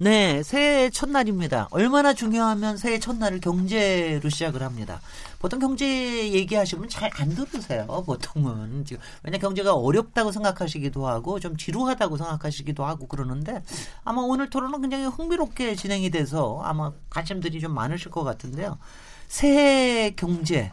[0.00, 1.66] 네, 새해 첫날입니다.
[1.72, 5.00] 얼마나 중요하면 새해 첫날을 경제로 시작을 합니다.
[5.40, 7.84] 보통 경제 얘기하시면 잘 안 들으세요.
[8.06, 13.60] 보통은 지금 왜냐 경제가 어렵다고 생각하시기도 하고 좀 지루하다고 생각하시기도 하고 그러는데
[14.04, 18.78] 아마 오늘 토론은 굉장히 흥미롭게 진행이 돼서 아마 관심들이 좀 많으실 것 같은데요.
[19.26, 20.70] 새해 경제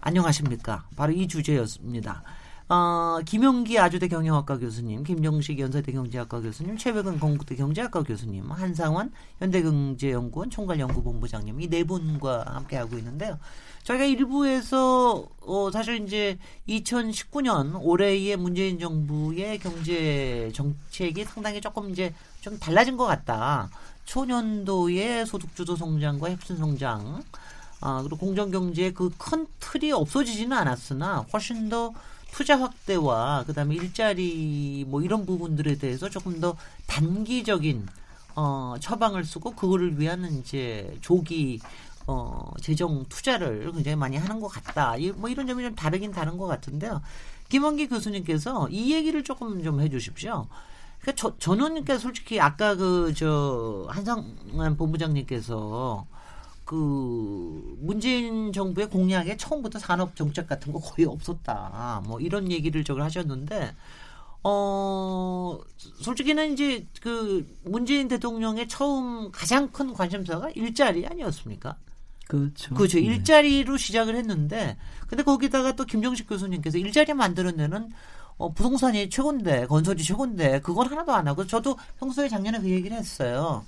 [0.00, 0.86] 안녕하십니까?
[0.96, 2.22] 바로 이 주제였습니다.
[2.72, 10.48] 어, 김용기 아주대 경영학과 교수님, 김정식 연세대 경제학과 교수님, 최백은 건국대 경제학과 교수님, 한상원 현대경제연구원
[10.48, 13.38] 총괄연구본부장님 이 네 분과 함께 하고 있는데요.
[13.82, 22.58] 저희가 일부에서 어, 사실 이제 2019년 올해의 문재인 정부의 경제 정책이 상당히 조금 이제 좀
[22.58, 23.68] 달라진 것 같다.
[24.06, 27.22] 초년도의 소득주도 성장과 혁신 성장,
[27.82, 31.92] 아, 그리고 공정경제의 그 큰 틀이 없어지지는 않았으나 훨씬 더
[32.32, 37.86] 투자 확대와 그다음에 일자리 뭐 이런 부분들에 대해서 조금 더 단기적인
[38.34, 41.60] 어 처방을 쓰고 그거를 위한 이제 조기
[42.06, 44.96] 어 재정 투자를 굉장히 많이 하는 것 같다.
[45.16, 47.02] 뭐 이런 점이 좀 다르긴 다른 것 같은데요.
[47.50, 50.46] 김원기 교수님께서 이 얘기를 조금 좀 해주십시오.
[51.00, 56.06] 그러니까 저, 저는 그러니까 솔직히 아까 그 저 한상만 본부장님께서
[56.64, 62.02] 그 문재인 정부의 공약에 처음부터 산업 정책 같은 거 거의 없었다.
[62.06, 63.74] 뭐 이런 얘기를 저걸 하셨는데
[64.44, 65.58] 어
[66.00, 71.76] 솔직히는 이제 그 문재인 대통령의 처음 가장 큰 관심사가 일자리 아니었습니까?
[72.28, 72.74] 그렇죠.
[72.74, 72.98] 그렇죠.
[72.98, 73.04] 네.
[73.04, 77.90] 일자리로 시작을 했는데 근데 거기다가 또 김정식 교수님께서 일자리 만드는
[78.38, 83.64] 어, 부동산이 최고인데 건설이 최고인데 그건 하나도 안 하고 저도 평소에 작년에 그 얘기를 했어요.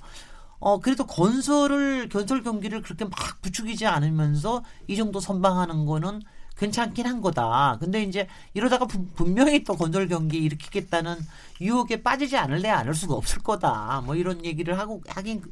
[0.64, 6.22] 어, 그래도 건설을, 건설 경기를 그렇게 막 부추기지 않으면서 이 정도 선방하는 거는
[6.56, 7.76] 괜찮긴 한 거다.
[7.80, 11.16] 근데 이제 이러다가 부, 분명히 또 건설 경기 일으키겠다는
[11.60, 14.00] 유혹에 빠지지 않을래 않을 수가 없을 거다.
[14.06, 15.42] 뭐 이런 얘기를 하고 하긴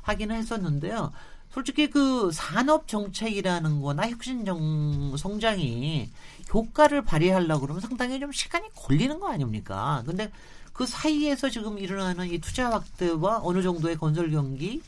[0.00, 1.12] 하기는 했었는데요.
[1.50, 6.10] 솔직히 그 산업 정책이라는 거나 혁신 정 성장이
[6.54, 10.02] 효과를 발휘하려고 그러면 상당히 좀 시간이 걸리는 거 아닙니까?
[10.06, 10.32] 근데
[10.78, 14.80] 그 사이에서 지금 일어나는 이 투자 확대와 어느 정도의 건설 경기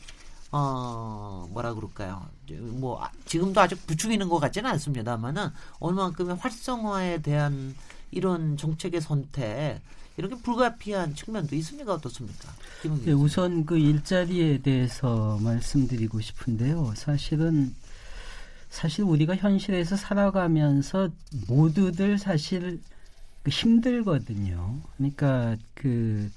[0.49, 2.25] 어 뭐라 그럴까요?
[2.49, 7.75] 뭐 아, 지금도 아직 부추기는 것 같지는 않습니다만은 어느 만큼의 활성화에 대한
[8.09, 9.81] 이런 정책의 선택
[10.15, 12.47] 이렇게 불가피한 측면도 있습니까 어떻습니까?
[13.03, 16.93] 네, 우선 그 일자리에 대해서 말씀드리고 싶은데요.
[16.95, 17.75] 사실은
[18.69, 21.09] 사실 우리가 현실에서 살아가면서
[21.49, 22.91] 모두들 사실 그
[23.47, 24.79] 힘들거든요.
[24.97, 26.29] 그러니까 그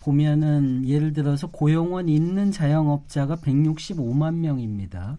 [0.00, 5.18] 보면은 예를 들어서 고용원 있는 자영업자가 165만 명입니다.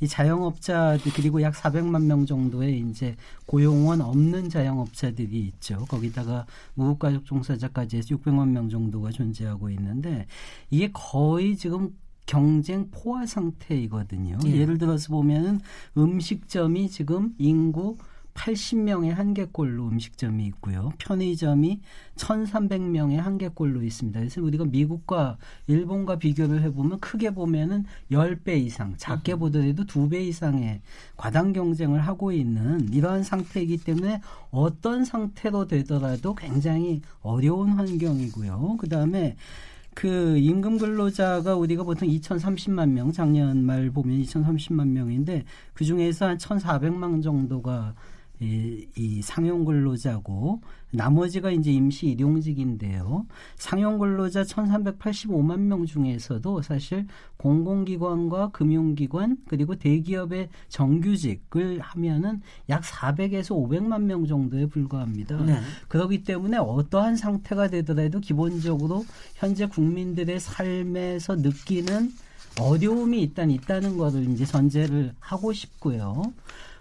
[0.00, 3.16] 이 자영업자들 그리고 약 400만 명 정도의 이제
[3.46, 5.86] 고용원 없는 자영업자들이 있죠.
[5.88, 6.44] 거기다가
[6.74, 10.26] 무급가족 종사자까지 해서 600만 명 정도가 존재하고 있는데
[10.70, 11.94] 이게 거의 지금
[12.26, 14.38] 경쟁 포화 상태이거든요.
[14.46, 14.56] 예.
[14.56, 15.60] 예를 들어서 보면은
[15.96, 17.96] 음식점이 지금 인구
[18.36, 20.92] 80명의 한개꼴로 음식점이 있고요.
[20.98, 21.80] 편의점이
[22.16, 24.20] 1,300명의 한개꼴로 있습니다.
[24.20, 30.82] 그래서 우리가 미국과 일본과 비교를 해보면 크게 보면은 10배 이상, 작게 보더라도 2배 이상의
[31.16, 34.20] 과당 경쟁을 하고 있는 이러한 상태이기 때문에
[34.50, 38.76] 어떤 상태로 되더라도 굉장히 어려운 환경이고요.
[38.78, 39.36] 그 다음에
[39.94, 46.36] 그 임금 근로자가 우리가 보통 2,030만 명 작년 말 보면 2,030만 명인데 그 중에서 한
[46.36, 47.94] 1,400만 정도가
[48.40, 50.60] 이, 이 상용 근로자고
[50.90, 53.26] 나머지가 이제 임시 일용직인데요.
[53.56, 57.06] 상용 근로자 1,385만 명 중에서도 사실
[57.36, 65.42] 공공기관과 금융기관 그리고 대기업의 정규직을 하면은 약 400에서 500만 명 정도에 불과합니다.
[65.44, 65.60] 네.
[65.88, 72.12] 그렇기 때문에 어떠한 상태가 되더라도 기본적으로 현재 국민들의 삶에서 느끼는
[72.60, 76.22] 어려움이 일단 있다는 것을 이제 전제를 하고 싶고요.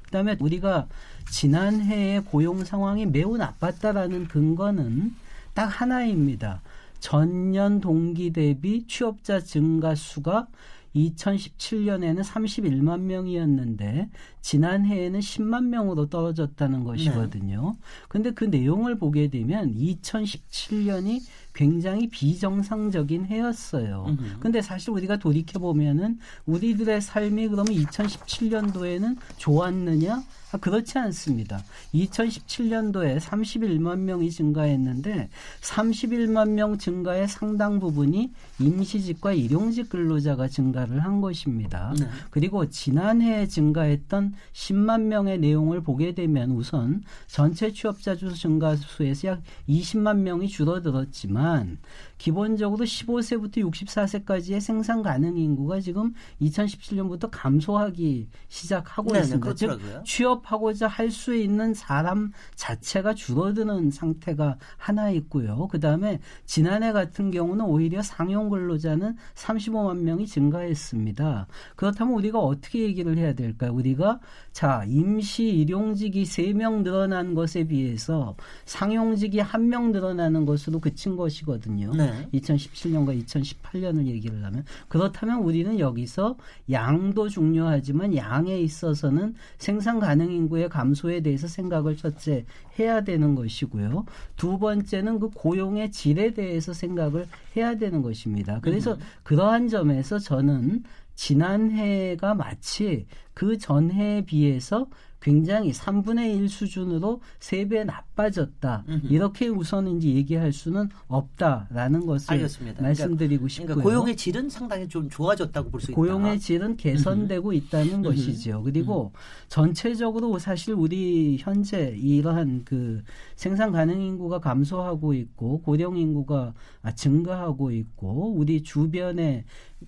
[0.03, 0.87] 그다음에 우리가
[1.29, 5.13] 지난해의 고용 상황이 매우 나빴다라는 근거는
[5.53, 6.61] 딱 하나입니다.
[6.99, 10.47] 전년 동기 대비 취업자 증가 수가
[10.95, 14.09] 2017년에는 31만 명이었는데
[14.41, 17.75] 지난해에는 10만 명으로 떨어졌다는 것이거든요.
[17.75, 17.79] 네.
[18.07, 21.21] 근데 그 내용을 보게 되면 2017년이
[21.53, 24.05] 굉장히 비정상적인 해였어요.
[24.07, 24.39] 음흠.
[24.39, 30.23] 근데 사실 우리가 돌이켜 보면은 우리들의 삶이 그러면 2017년도에는 좋았느냐?
[30.55, 31.61] 아, 그렇지 않습니다.
[31.93, 35.29] 2017년도에 31만 명이 증가했는데
[35.61, 41.93] 31만 명 증가의 상당 부분이 임시직과 일용직 근로자가 증가를 한 것입니다.
[41.99, 42.07] 네.
[42.29, 49.41] 그리고 지난해 증가했던 10만 명의 내용을 보게 되면 우선 전체 취업자 수 증가 수에서 약
[49.67, 51.79] 20만 명이 줄어들었지만
[52.17, 59.53] 기본적으로 15세부터 64세까지의 생산 가능 인구가 지금 2017년부터 감소하기 시작하고 네네, 있습니다.
[59.55, 60.03] 즉 그렇
[60.45, 65.67] 취업하고자 할 수 있는 사람 자체가 줄어드는 상태가 하나 있고요.
[65.71, 71.47] 그 다음에 지난해 같은 경우는 오히려 상용 근로자는 35만 명이 증가했습니다.
[71.77, 73.71] 그렇다면 우리가 어떻게 얘기를 해야 될까요?
[73.73, 74.19] 우리가
[74.51, 81.93] 자 임시 일용직이 3명 늘어난 것에 비해서 상용직이 1명 늘어나는 것으로 그친 것이거든요.
[81.93, 82.27] 네.
[82.33, 86.35] 2017년과 2018년을 얘기를 하면 그렇다면 우리는 여기서
[86.71, 92.45] 양도 중요하지만 양에 있어서는 생산 가능 인구의 감소에 대해서 생각을 첫째
[92.79, 94.05] 해야 되는 것이고요.
[94.35, 98.59] 두 번째는 그 고용의 질에 대해서 생각을 해야 되는 것입니다.
[98.61, 100.83] 그래서 그러한 점에서 저는
[101.15, 104.87] 지난해가 마치 그 전해에 비해서
[105.21, 108.83] 굉장히 3분의 1 수준으로 3배 나빠졌다.
[108.87, 109.07] 음흠.
[109.07, 112.83] 이렇게 우선 이제 얘기할 수는 없다라는 것을 알겠습니다.
[112.83, 113.65] 말씀드리고 그러니까, 싶고요.
[113.67, 115.95] 그러니까 고용의 질은 상당히 좀 좋아졌다고 볼 수 있다.
[115.95, 118.61] 고용의 질은 개선되고 있다는 것이지요.
[118.61, 119.13] 그리고
[119.47, 123.01] 전체적으로 사실 우리 현재 이러한 그
[123.35, 126.53] 생산 가능 인구가 감소하고 있고 고령 인구가
[126.83, 129.43] 아, 증가하고 있고 우리 주변에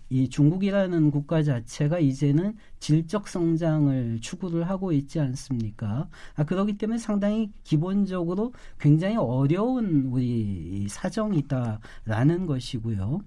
[0.09, 6.09] 이 중국이라는 국가 자체가 이제는 질적 성장을 추구를 하고 있지 않습니까?
[6.35, 13.21] 아, 그렇기 때문에 상당히 기본적으로 굉장히 어려운 우리 사정이다라는 것이고요.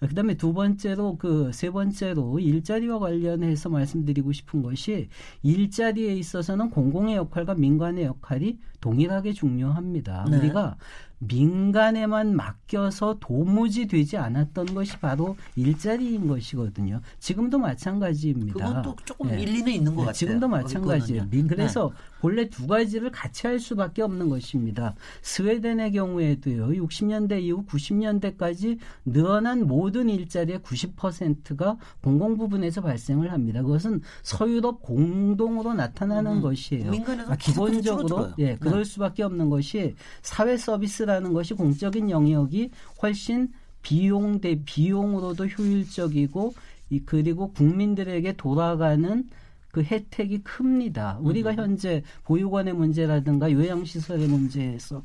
[0.00, 5.08] 그 다음에 두 번째로 그 세 번째로 일자리와 관련해서 말씀드리고 싶은 것이
[5.42, 10.26] 일자리에 있어서는 공공의 역할과 민간의 역할이 동일하게 중요합니다.
[10.30, 10.38] 네.
[10.38, 10.76] 우리가
[11.22, 17.02] 민간에만 맡겨서 도무지 되지 않았던 것이 바로 일자리인 것이거든요.
[17.18, 18.54] 지금도 마찬가지입니다.
[18.68, 19.42] 그것도 조금 예.
[19.42, 20.12] 일리는 있는 것 네, 같아요.
[20.14, 21.26] 지금도 마찬가지예요.
[21.30, 21.92] 민- 그래서
[22.22, 24.94] 본래 두 가지를 같이 할 수밖에 없는 것입니다.
[25.20, 33.62] 스웨덴의 경우에도요, 60년대 이후 90년대까지 늘어난 모든 일자리의 90%가 공공 부분에서 발생을 합니다.
[33.62, 36.90] 그것은 서유럽 공동으로 나타나는 음, 것이에요.
[36.90, 38.30] 민간에서 아, 기본적으로.
[38.38, 38.84] 예, 그럴 네.
[38.84, 42.70] 수밖에 없는 것이 사회 서비스라는 것이 공적인 영역이
[43.02, 43.48] 훨씬
[43.82, 46.54] 비용 대 비용으로도 효율적이고
[46.90, 49.24] 이 그리고 국민들에게 돌아가는
[49.70, 51.18] 그 혜택이 큽니다.
[51.20, 55.02] 우리가 현재 보육원의 문제라든가 요양시설의 문제에서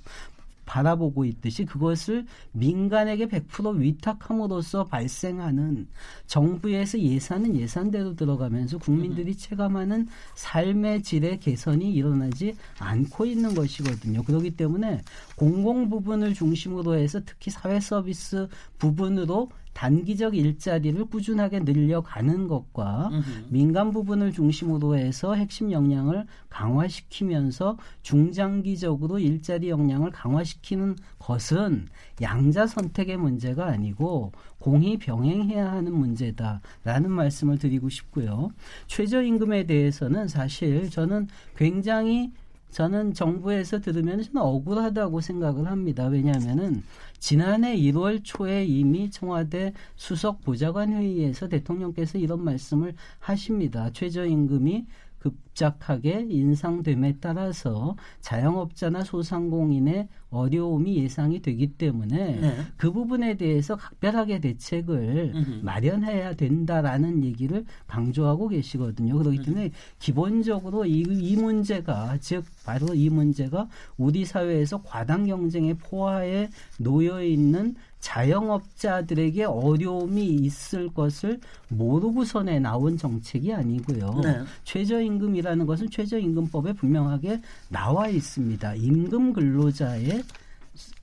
[0.65, 5.87] 바라보고 있듯이 그것을 민간에게 100% 위탁함으로써 발생하는
[6.27, 14.23] 정부에서 예산은 예산대로 들어가면서 국민들이 체감하는 삶의 질의 개선이 일어나지 않고 있는 것이거든요.
[14.23, 15.01] 그렇기 때문에
[15.35, 18.47] 공공 부분을 중심으로 해서 특히 사회 서비스
[18.79, 23.23] 부분으로 단기적 일자리를 꾸준하게 늘려가는 것과 음흠.
[23.49, 31.87] 민간 부분을 중심으로 해서 핵심 역량을 강화시키면서 중장기적으로 일자리 역량을 강화시키는 것은
[32.21, 38.51] 양자 선택의 문제가 아니고 공히 병행해야 하는 문제다라는 말씀을 드리고 싶고요.
[38.87, 41.27] 최저임금에 대해서는 사실 저는
[41.57, 42.31] 굉장히
[42.71, 46.07] 저는 정부에서 들으면 저는 억울하다고 생각을 합니다.
[46.07, 46.83] 왜냐하면은
[47.25, 53.89] 지난해 1월 초에 이미 청와대 수석 보좌관 회의에서 대통령께서 이런 말씀을 하십니다.
[53.91, 54.85] 최저임금이
[55.25, 62.57] 급작하게 인상됨에 따라서 자영업자나 소상공인의 어려움이 예상이 되기 때문에 네.
[62.77, 65.59] 그 부분에 대해서 각별하게 대책을 음흠.
[65.63, 69.17] 마련해야 된다라는 얘기를 강조하고 계시거든요.
[69.17, 73.67] 그렇기 때문에 기본적으로 이, 이 문제가 즉 바로 이 문제가
[73.97, 84.21] 우리 사회에서 과당 경쟁의 포화에 놓여 있는 자영업자들에게 어려움이 있을 것을 모르고선에 나온 정책이 아니고요.
[84.23, 84.43] 네.
[84.63, 88.75] 최저임금이라는 것은 최저임금법에 분명하게 나와 있습니다.
[88.75, 90.23] 임금 근로자의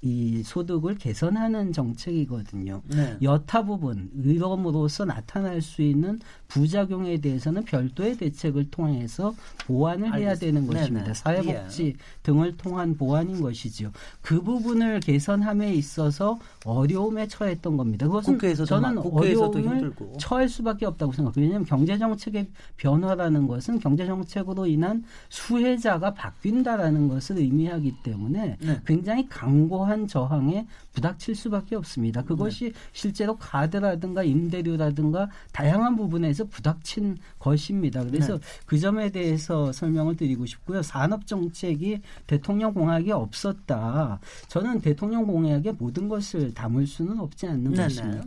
[0.04, 2.82] 이 소득을 개선하는 정책이거든요.
[2.88, 3.16] 네.
[3.22, 6.18] 여타 부분 의로움으로써 나타날 수 있는
[6.48, 9.32] 부작용에 대해서는 별도의 대책을 통해서
[9.64, 10.40] 보완을 해야 알겠습니다.
[10.40, 11.04] 되는 것입니다.
[11.04, 11.14] 네네.
[11.14, 11.94] 사회복지
[12.24, 13.92] 등을 통한 보완인 것이지요.
[14.20, 18.06] 그 부분을 개선함에 있어서 어려움에 처했던 겁니다.
[18.06, 20.16] 그것은 국회에서도 저는 막- 국회에서도 어려움을 힘들고.
[20.18, 21.42] 처할 수밖에 없다고 생각해요.
[21.44, 28.80] 왜냐하면 경제 정책의 변화라는 것은 경제 정책으로 인한 수혜자가 바뀐다라는 것을 의미하기 때문에 네.
[28.84, 32.22] 굉장히 강고한 이러한 저항에 부닥칠 수밖에 없습니다.
[32.22, 32.72] 그것이 네.
[32.92, 38.02] 실제로 가드라든가 임대료라든가 다양한 부분에서 부닥친 것입니다.
[38.04, 38.44] 그래서 네.
[38.66, 40.82] 그 점에 대해서 설명을 드리고 싶고요.
[40.82, 44.18] 산업 정책이 대통령 공약이 없었다.
[44.48, 48.24] 저는 대통령 공약에 모든 것을 담을 수는 없지 않는 네, 것입니다.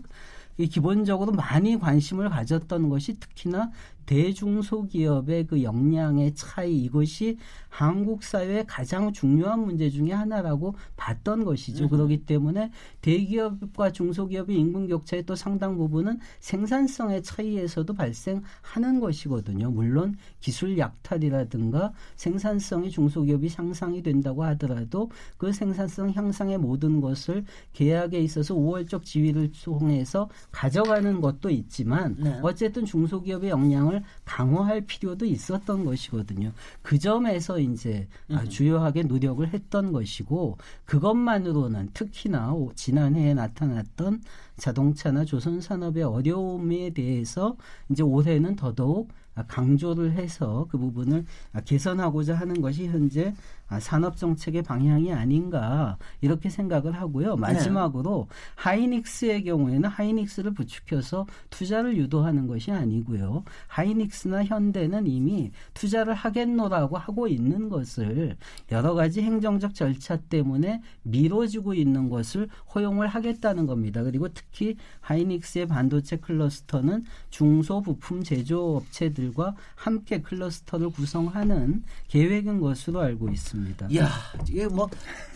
[0.57, 3.71] 이 기본적으로 많이 관심을 가졌던 것이 특히나
[4.05, 7.37] 대중소기업의 그 역량의 차이 이것이
[7.75, 11.85] 한국 사회의 가장 중요한 문제 중의 하나라고 봤던 것이죠.
[11.85, 11.89] 음.
[11.89, 12.71] 그렇기 때문에
[13.01, 19.71] 대기업과 중소기업의 임금 격차의 또 상당 부분은 생산성의 차이에서도 발생하는 것이거든요.
[19.71, 27.43] 물론 기술 약탈이라든가 생산성이 중소기업이 향상이 된다고 하더라도 그 생산성 향상의 모든 것을
[27.73, 32.39] 계약에 있어서 우월적 지위를 통해서 가져가는 것도 있지만 네.
[32.41, 33.94] 어쨌든 중소기업의 역량을
[34.25, 36.51] 강화할 필요도 있었던 것이거든요.
[36.81, 38.43] 그 점에서 이제 음.
[38.49, 44.21] 주요하게 노력을 했던 것이고 그것만으로는 특히나 지난해에 나타났던
[44.57, 47.57] 자동차나 조선 산업의 어려움에 대해서
[47.89, 49.09] 이제 올해는 더더욱
[49.43, 51.25] 강조를 해서 그 부분을
[51.65, 53.33] 개선하고자 하는 것이 현재
[53.67, 57.35] 아, 산업 정책의 방향이 아닌가 이렇게 생각을 하고요.
[57.35, 58.35] 마지막으로 네.
[58.55, 63.43] 하이닉스의 경우에는 하이닉스를 부추겨서 투자를 유도하는 것이 아니고요.
[63.67, 68.37] 하이닉스나 현대는 이미 투자를 하겠노라고 하고 있는 것을
[68.71, 74.03] 여러 가지 행정적 절차 때문에 미뤄지고 있는 것을 허용을 하겠다는 겁니다.
[74.03, 83.29] 그리고 특히 하이닉스의 반도체 클러스터는 중소 부품 제조업체들 과 함께 클러스터를 구성하는 계획인 것으로 알고
[83.29, 83.87] 있습니다.
[83.89, 84.09] 이야,
[84.47, 84.87] 이게 뭐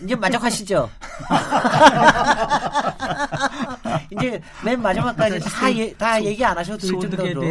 [0.04, 0.90] 이제 만족하시죠?
[4.12, 7.42] 이제 맨 마지막까지 다, 예, 다 얘기 안 하셔도 될 정도로.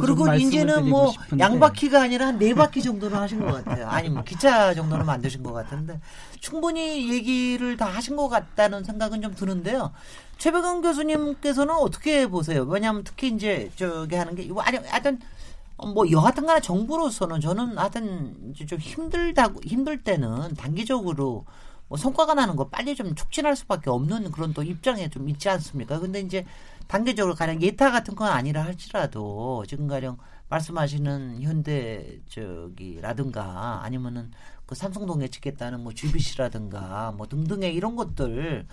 [0.00, 3.86] 그리고 이제는 뭐 양바퀴가 아니라 한 네 바퀴 정도는 하신 것 같아요.
[3.88, 6.00] 아니면 뭐 기차 정도는 만드신 것 같은데
[6.40, 9.92] 충분히 얘기를 다 하신 것 같다는 생각은 좀 드는데요.
[10.38, 12.64] 최백은 교수님께서는 어떻게 보세요?
[12.64, 15.33] 왜냐하면 특히 이제 저기 하는 게 아니 하여튼 어,
[15.76, 21.44] 뭐 여하튼 간에 정부로서는 저는 하여튼 좀 힘들다 힘들 때는 단기적으로
[21.88, 25.98] 뭐 성과가 나는 거 빨리 좀 촉진할 수밖에 없는 그런 또 입장에 좀 있지 않습니까?
[25.98, 26.46] 근데 이제
[26.86, 30.16] 단계적으로 가령 예타 같은 건 아니라 할지라도 지금 가령
[30.48, 34.30] 말씀하시는 현대 저기라든가 아니면은
[34.66, 38.66] 그 삼성동에 찍겠다는 뭐 GBC라든가 뭐 등등의 이런 것들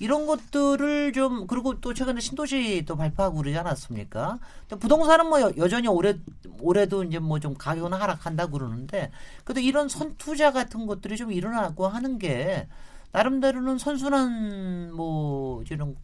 [0.00, 4.38] 이런 것들을 좀 그리고 또 최근에 신도시 또 발표하고 그러지 않았습니까?
[4.68, 6.14] 또 부동산은 뭐 여, 전히 올해
[6.60, 9.10] 올해도 이제 뭐 좀 가격은 하락한다 그러는데
[9.44, 12.68] 그래도 이런 선투자 같은 것들이 좀 일어나고 하는 게
[13.12, 15.96] 나름대로는 선순환 뭐 이런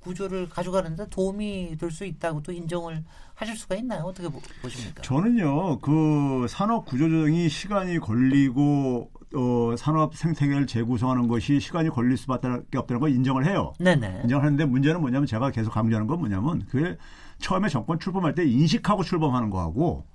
[0.00, 4.02] 구조를 가져가는데 도움이 될 수 있다고 또 인정을 하실 수가 있나요?
[4.02, 4.28] 어떻게
[4.60, 5.02] 보십니까?
[5.02, 13.00] 저는요, 그 산업 구조조정이 시간이 걸리고 어, 산업 생태계를 재구성하는 것이 시간이 걸릴 수밖에 없다는
[13.00, 13.72] 걸 인정을 해요.
[13.78, 14.20] 네네.
[14.22, 16.96] 인정하는데 문제는 뭐냐면 제가 계속 강조하는 건 뭐냐면 그게
[17.38, 20.06] 처음에 정권 출범할 때 인식하고 출범하는 거하고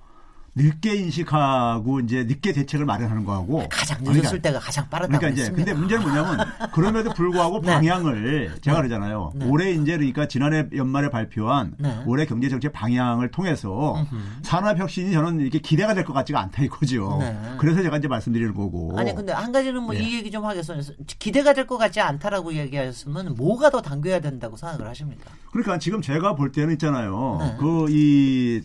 [0.57, 5.51] 늦게 인식하고 이제 늦게 대책을 마련하는 거하고 가장 늦었을 그러니까, 때가 가장 빠르다고 그러니까 이제.
[5.51, 6.39] 근데 문제는 뭐냐면
[6.73, 7.67] 그럼에도 불구하고 네.
[7.73, 8.87] 방향을 제가 네.
[8.87, 9.31] 그러잖아요.
[9.35, 9.45] 네.
[9.45, 12.01] 올해 이제 그러니까 지난해 연말에 발표한 네.
[12.07, 14.03] 올해 경제 정책 방향을 통해서
[14.41, 17.17] 산업 혁신이 저는 이렇게 기대가 될 것 같지가 않다 이거죠.
[17.19, 17.37] 네.
[17.59, 18.97] 그래서 제가 이제 말씀드리는 거고.
[18.97, 20.13] 아니 근데 한 가지는 뭐이 네.
[20.17, 20.81] 얘기 좀 하겠어요.
[21.19, 25.29] 기대가 될 것 같지 않다라고 얘기하셨으면 뭐가 더 당겨야 된다고 생각을 하십니까?
[25.51, 27.57] 그러니까 지금 제가 볼 때는 있잖아요.
[27.59, 28.61] 그 이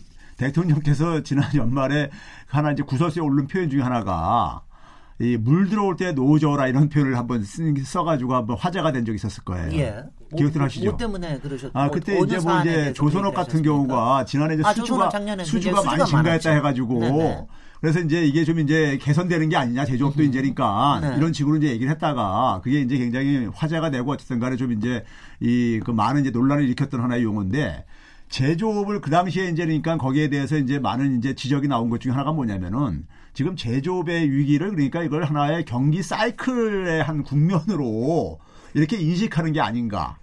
[0.47, 2.09] 대통령께서 지난 연말에
[2.47, 4.61] 하나 이제 구설수에 오른 표현 중에 하나가
[5.19, 9.71] 이 물 들어올 때 노져라 이런 표현을 한번 써가지고 한번 화제가 된 적이 있었을 거예요.
[9.73, 10.03] 예.
[10.35, 10.89] 기억들 뭐, 하시죠?
[10.89, 11.71] 뭐 때문에 그러셨?
[11.73, 16.05] 아 그때 이제 뭐 이제 조선업 같은 경우가 지난해 이제 아, 수주가 수주가, 수주가 많이
[16.05, 17.47] 증가했다 해가지고 네네.
[17.79, 20.27] 그래서 이제 이게 좀 이제 개선되는 게 아니냐 제조업도 음.
[20.29, 21.15] 이제니까 네.
[21.17, 25.03] 이런 식으로 이제 얘기를 했다가 그게 이제 굉장히 화제가 되고 어쨌든 간에 좀 이제
[25.41, 27.85] 이 그 많은 이제 논란을 일으켰던 하나의 용어인데
[28.33, 32.31] 제조업을 그 당시에 이제 그러니까 거기에 대해서 이제 많은 이제 지적이 나온 것 중에 하나가
[32.31, 38.39] 뭐냐면은 지금 제조업의 위기를 그러니까 이걸 하나의 경기 사이클의 한 국면으로
[38.73, 40.17] 이렇게 인식하는 게 아닌가.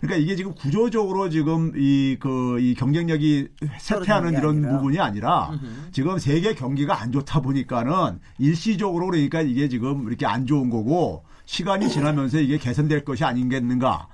[0.00, 3.46] 그러니까 이게 지금 구조적으로 지금 이그 이 경쟁력이
[3.78, 4.68] 쇠퇴하는 이런 아니라.
[4.72, 5.52] 부분이 아니라
[5.92, 11.90] 지금 세계 경기가 안 좋다 보니까는 일시적으로 그러니까 이게 지금 이렇게 안 좋은 거고 시간이
[11.90, 14.08] 지나면서 이게 개선될 것이 아닌겠는가.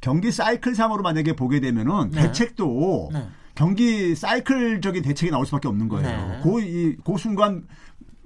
[0.00, 2.22] 경기 사이클상으로 만약에 보게 되면은 네.
[2.22, 3.28] 대책도 네.
[3.54, 6.06] 경기 사이클적인 대책이 나올 수밖에 없는 거예요.
[6.06, 6.40] 네.
[6.42, 7.66] 그, 이, 그 순간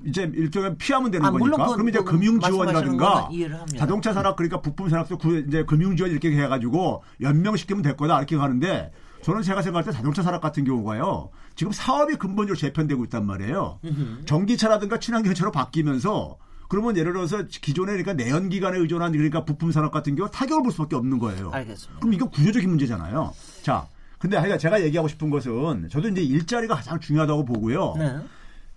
[0.04, 1.66] 이제 일종의 피하면 되는 아, 거니까.
[1.66, 3.28] 그, 그럼 이제 금융 지원이라든가
[3.76, 8.92] 자동차 산업 그러니까 부품 산업도 이제 금융 지원 이렇게 해가지고 연명시키면 될 거다 이렇게 가는데
[9.22, 11.30] 저는 제가 생각할 때 자동차 산업 같은 경우가요.
[11.54, 13.78] 지금 사업이 근본적으로 재편되고 있단 말이에요.
[14.26, 16.36] 전기차라든가 친환경차로 바뀌면서
[16.72, 20.72] 그러면 예를 들어서 기존에 그러니까 내연 기관에 의존한 그러니까 부품 산업 같은 경우 타격을 볼
[20.72, 21.50] 수밖에 없는 거예요.
[21.50, 22.00] 알겠습니다.
[22.00, 23.34] 그럼 이거 구조적인 문제잖아요.
[23.60, 23.86] 자,
[24.18, 27.94] 근데 하여간 제가 얘기하고 싶은 것은 저도 이제 일자리가 가장 중요하다고 보고요.
[27.98, 28.16] 네.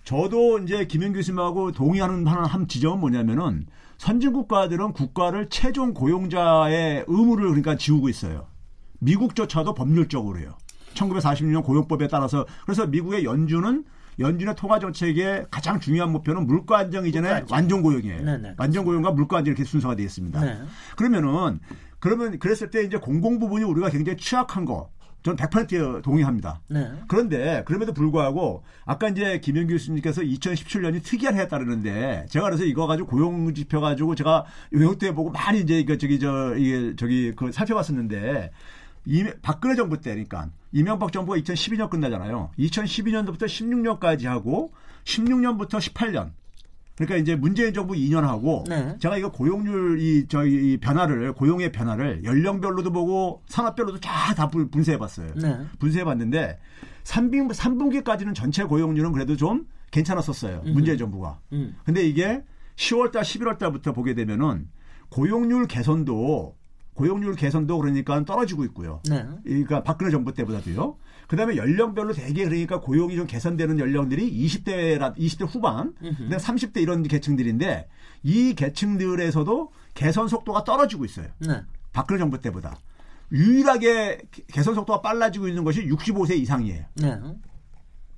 [0.03, 3.65] 저도 이제 김현 교수님하고 동의하는 한 지점은 뭐냐면은
[3.97, 8.47] 선진 국가들은 국가를 최종 고용자의 의무를 그러니까 지우고 있어요.
[8.99, 10.57] 미국조차도 법률적으로요.
[10.95, 13.85] 1946년 고용법에 따라서 그래서 미국의 연준은
[14.19, 18.24] 연준의 통화 정책의 가장 중요한 목표는 물가 안정 이전에 완전 고용이에요.
[18.24, 20.39] 네네, 네, 완전 고용과 물가 안정 이렇게 순서가 되어 있습니다.
[20.41, 20.60] 네.
[20.95, 21.60] 그러면은
[22.00, 24.89] 그러면 그랬을 때 이제 공공 부분이 우리가 굉장히 취약한 거
[25.24, 26.62] 저는 100% 동의합니다.
[26.67, 26.91] 네.
[27.07, 33.10] 그런데 그럼에도 불구하고 아까 이제 김영 교수님께서 2017년이 특이한 해에 따르는데 제가 그래서 이거 가지고
[33.10, 37.51] 고용 지표 가지고 제가 요용 때 보고 많이 이제 이거 저기 저 이게 저기 그
[37.51, 38.51] 살펴봤었는데
[39.05, 42.51] 이 박근혜 정부 때니까 이명박 정부가 2012년 끝나잖아요.
[42.59, 44.71] 2012년도부터 16년까지 하고
[45.03, 46.31] 16년부터 18년
[46.95, 48.95] 그러니까 이제 문재인 정부 2년 하고 네.
[49.00, 54.97] 제가 이거 고용률 이 저희 이 변화를 고용의 변화를 연령별로도 보고 산업별로도 다 다 분쇄해
[54.97, 55.33] 봤어요.
[55.35, 55.59] 네.
[55.79, 56.57] 분쇄해 봤는데
[57.03, 60.63] 3분 3분기까지는 전체 고용률은 그래도 좀 괜찮았었어요.
[60.65, 60.74] 음.
[60.74, 61.39] 문재인 정부가.
[61.53, 61.75] 음.
[61.85, 62.43] 근데 이게
[62.77, 64.67] 10월 달 11월 달부터 보게 되면은
[65.09, 66.55] 고용률 개선도
[66.95, 69.01] 고용률 개선도 그러니까 떨어지고 있고요.
[69.07, 69.25] 네.
[69.43, 70.97] 그러니까 박근혜 정부 때보다도요.
[71.27, 77.87] 그다음에 연령별로 대개 그러니까 고용이 좀 개선되는 연령들이 20대라 20대 후반, 그다음 30대 이런 계층들인데
[78.23, 81.27] 이 계층들에서도 개선 속도가 떨어지고 있어요.
[81.39, 81.61] 네.
[81.91, 82.77] 박근혜 정부 때보다.
[83.31, 86.85] 유일하게 개선 속도가 빨라지고 있는 것이 65세 이상이에요.
[86.95, 87.19] 네.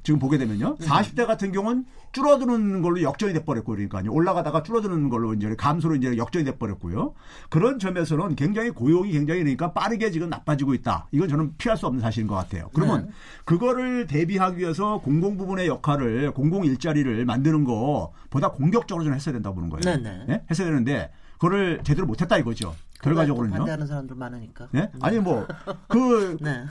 [0.08, 0.78] 지금 보게 되면요.
[0.78, 1.28] 40대 음.
[1.28, 4.10] 같은 경우는 줄어드는 걸로 역전이 돼버렸고 그러니까요.
[4.10, 7.14] 올라가다가 줄어드는 걸로 이제 감소로 이제 역전이 돼버렸고요.
[7.50, 11.10] 그런 점에서는 굉장히 고용이 굉장히 그러니까 빠르게 지금 나빠지고 있다.
[11.12, 12.70] 이건 저는 피할 수 없는 사실인 것 같아요.
[12.74, 13.12] 그러면 네.
[13.44, 19.56] 그거를 대비하기 위해서 공공 부분의 역할을 공공 일자리를 만드는 거 보다 공격적으로 좀 했어야 된다고
[19.56, 19.82] 보는 거예요.
[19.82, 20.24] 네, 네.
[20.26, 20.42] 네?
[20.50, 22.74] 했어야 되는데 그거를 제대로 못했다 이거죠.
[23.02, 23.58] 결과적으로는요.
[23.58, 24.70] 반대하는 사람들 많으니까.
[24.72, 24.90] 네?
[25.02, 26.64] 아니 뭐그 네.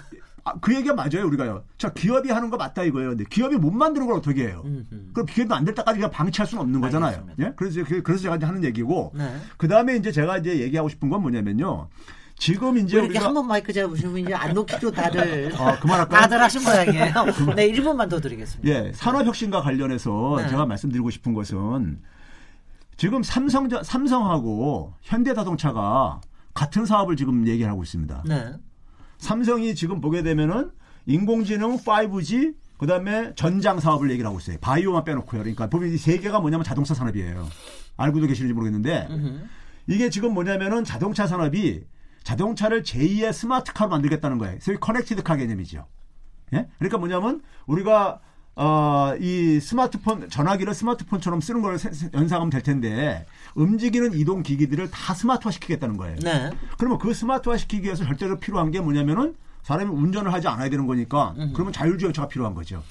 [0.46, 1.64] 아, 그 얘기가 맞아요, 우리가요.
[1.76, 3.10] 자, 기업이 하는 거 맞다 이거예요.
[3.10, 4.62] 근데 기업이 못 만드는 걸 어떻게 해요?
[4.64, 5.12] 음흠.
[5.12, 7.16] 그럼 기업이 안 될 때까지 그냥 방치할 수는 없는 거잖아요.
[7.18, 7.44] 알겠습니다.
[7.44, 7.52] 예?
[7.56, 9.10] 그래서, 그래서 제가 이제 하는 얘기고.
[9.16, 9.36] 네.
[9.56, 11.88] 그 다음에 이제 제가 이제 얘기하고 싶은 건 뭐냐면요.
[12.38, 16.20] 지금 이제 이렇게 한 번 마이크 잡으시면 이제 안 놓기도 다들 아, 그만할까요?
[16.20, 17.14] 다들 하신 모양이에요.
[17.56, 18.70] 네, 1분만 더 드리겠습니다.
[18.70, 20.48] 예, 산업혁신과 관련해서 네.
[20.48, 21.98] 제가 말씀드리고 싶은 것은
[22.98, 26.20] 지금 삼성 삼성하고 현대자동차가
[26.54, 28.22] 같은 사업을 지금 얘기를 하고 있습니다.
[28.26, 28.52] 네.
[29.18, 30.70] 삼성이 지금 보게 되면은
[31.06, 34.58] 인공지능 5G 그다음에 전장 사업을 얘기를 하고 있어요.
[34.60, 35.42] 바이오만 빼놓고요.
[35.42, 37.48] 그러니까 보면 이 세 개가 뭐냐면 자동차 산업이에요.
[37.96, 39.08] 알고도 계시는지 모르겠는데
[39.86, 41.84] 이게 지금 뭐냐면은 자동차 산업이
[42.24, 44.58] 자동차를 제2의 스마트카로 만들겠다는 거예요.
[44.60, 45.86] 소위 connected car 개념이죠.
[46.54, 46.68] 예?
[46.78, 48.20] 그러니까 뭐냐면 우리가
[48.56, 51.78] 어, 이 스마트폰, 전화기를 스마트폰처럼 쓰는 걸
[52.14, 56.16] 연상하면 될 텐데, 움직이는 이동 기기들을 다 스마트화 시키겠다는 거예요.
[56.20, 56.50] 네.
[56.78, 61.34] 그러면 그 스마트화 시키기 위해서 절대로 필요한 게 뭐냐면은 사람이 운전을 하지 않아야 되는 거니까,
[61.52, 62.82] 그러면 자율주행차가 필요한 거죠.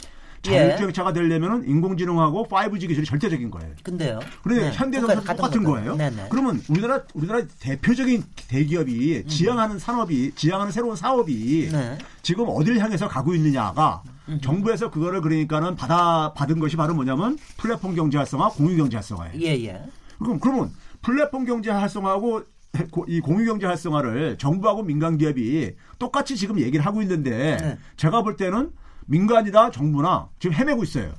[0.45, 3.71] 자율주행차가 되려면은 인공지능하고 5G 기술이 절대적인 거예요.
[3.83, 4.19] 근데요.
[4.43, 4.71] 그런데 네.
[4.75, 5.95] 현대자동차 똑같은 거예요.
[5.95, 6.15] 네네.
[6.15, 6.27] 네.
[6.29, 9.27] 그러면 우리나라 우리나라 대표적인 대기업이 음.
[9.27, 11.97] 지향하는 산업이 지향하는 새로운 사업이 네.
[12.21, 14.39] 지금 어디를 향해서 가고 있느냐가 음.
[14.41, 19.39] 정부에서 그거를 그러니까는 받아 받은 것이 바로 뭐냐면 플랫폼 경제 활성화, 공유 경제 활성화예요.
[19.41, 19.83] 예, 예.
[20.19, 22.43] 그럼 그러면 플랫폼 경제 활성화하고
[23.07, 27.77] 이 공유 경제 활성화를 정부하고 민간 기업이 똑같이 지금 얘기를 하고 있는데 네.
[27.97, 28.71] 제가 볼 때는
[29.05, 31.13] 민간이나 정부나 지금 헤매고 있어요.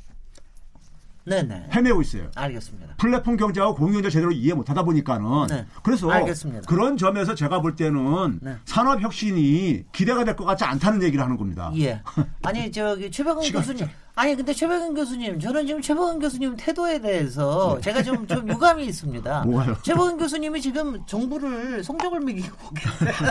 [1.29, 1.71] 네네.
[1.75, 2.31] 헤매고 있어요.
[2.37, 2.95] 알겠습니다.
[2.99, 5.67] 플랫폼 경제하고 공유경제 제대로 이해 못하다 보니까는 네.
[5.83, 6.69] 그래서 알겠습니다.
[6.69, 8.57] 그런 점에서 제가 볼 때는 네.
[8.65, 11.73] 산업 혁신이 기대가 될 것 같지 않다는 얘기를 하는 겁니다.
[11.79, 12.01] 예.
[12.45, 13.89] 아니 저기 최백은 교수님.
[14.15, 17.81] 아니 근데 최백은 교수님 저는 지금 최백은 교수님 태도에 대해서 네.
[17.81, 19.45] 제가 좀, 좀 유감이 있습니다.
[19.47, 19.77] 뭐가요?
[19.83, 23.31] 최백은 교수님이 지금 정부를 성적을 매기고 계세요.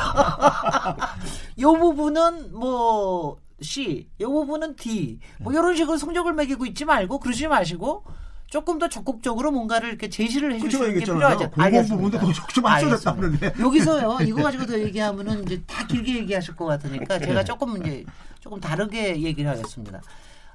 [1.56, 5.20] 이 부분은 뭐 C, 이 부분은 D.
[5.40, 8.04] 뭐 이런 식으로 성적을 매기고 있지 말고 그러지 마시고
[8.48, 11.50] 조금 더 적극적으로 뭔가를 이렇게 제시를 해주시는 게 필요하죠.
[11.52, 12.20] 공공 부분도
[12.54, 13.54] 좀 앞서졌다는데.
[13.60, 14.20] 여기서요.
[14.28, 18.06] 이거 가지고 더 얘기하면은 이제 다 길게 얘기하실 것 같으니까 제가 조금 이제
[18.40, 20.00] 조금 다르게 얘기를 하겠습니다.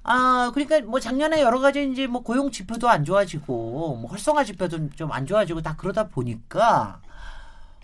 [0.03, 4.91] 아, 그러니까 뭐 작년에 여러 가지 이제 뭐 고용 지표도 안 좋아지고 뭐 활성화 지표도
[4.97, 7.01] 좀 안 좋아지고 다 그러다 보니까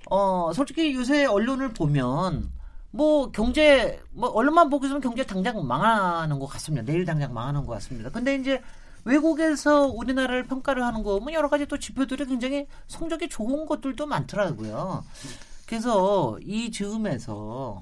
[0.09, 2.51] 어, 솔직히 요새 언론을 보면
[2.97, 6.85] 뭐 경제 뭐 언론만 보고 있으면 경제 당장 망하는 것 같습니다.
[6.91, 8.11] 내일 당장 망하는 것 같습니다.
[8.11, 8.63] 근데 이제
[9.05, 15.05] 외국에서 우리나라를 평가를 하는 거, 뭐 여러 가지 또 지표들이 굉장히 성적이 좋은 것들도 많더라고요.
[15.67, 17.81] 그래서 이 즈음에서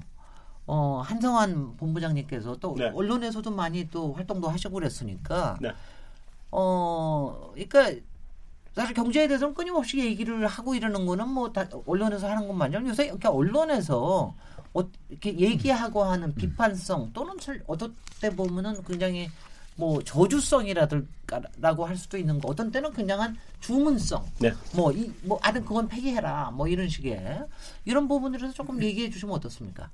[0.67, 2.91] 어, 한성환 본부장님께서 또 네.
[2.93, 5.71] 언론에서도 많이 또 활동도 하시고 그랬으니까, 네.
[6.51, 8.01] 어, 그러니까
[8.73, 12.87] 사실 경제에 대해서는 끊임없이 얘기를 하고 이러는 거는 뭐 다 언론에서 하는 것만요.
[12.87, 14.54] 요새 이렇게 언론에서 어,
[15.09, 16.35] 이렇게 얘기하고 하는 음.
[16.35, 17.35] 비판성 또는
[17.67, 19.29] 어떤 때 보면은 굉장히
[19.77, 24.25] 뭐 저주성이라고 할 수도 있는 거 어떤 때는 굉장한 주문성.
[24.39, 24.53] 네.
[24.75, 27.45] 뭐이뭐 뭐 아든 그건 폐기해라 뭐 이런 식의
[27.85, 29.89] 이런 부분들에서 조금 얘기해 주시면 어떻습니까?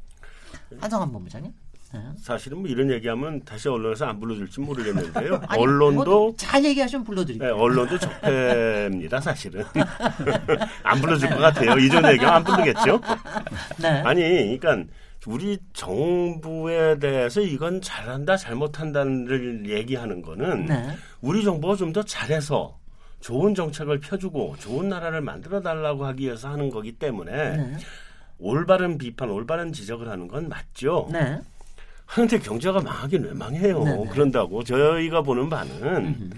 [0.79, 1.53] 한성한 본부장님
[1.93, 1.99] 네.
[2.17, 5.41] 사실은 뭐 이런 얘기하면 다시 언론에서 안 불러줄지 모르겠는데요.
[5.47, 7.55] 아니, 언론도 잘 얘기하시면 불러드릴게요.
[7.55, 9.63] 네, 언론도 적폐입니다, 사실은.
[10.83, 11.77] 안 불러줄 것 같아요.
[11.77, 12.99] 이전 얘기하면 안 부르겠죠.
[13.81, 13.87] 네.
[14.01, 14.91] 아니, 그러니까
[15.27, 20.87] 우리 정부에 대해서 이건 잘한다, 잘못한다를 얘기하는 거는 네.
[21.21, 22.79] 우리 정부가 좀 더 잘해서
[23.19, 27.73] 좋은 정책을 펴주고 좋은 나라를 만들어 달라고 하기 위해서 하는 거기 때문에 네.
[28.39, 31.07] 올바른 비판, 올바른 지적을 하는 건 맞죠.
[31.11, 31.39] 네.
[32.11, 33.83] 하는데 경제가 망하긴 왜 망해요.
[33.85, 34.09] 네네.
[34.09, 36.31] 그런다고 저희가 보는 바는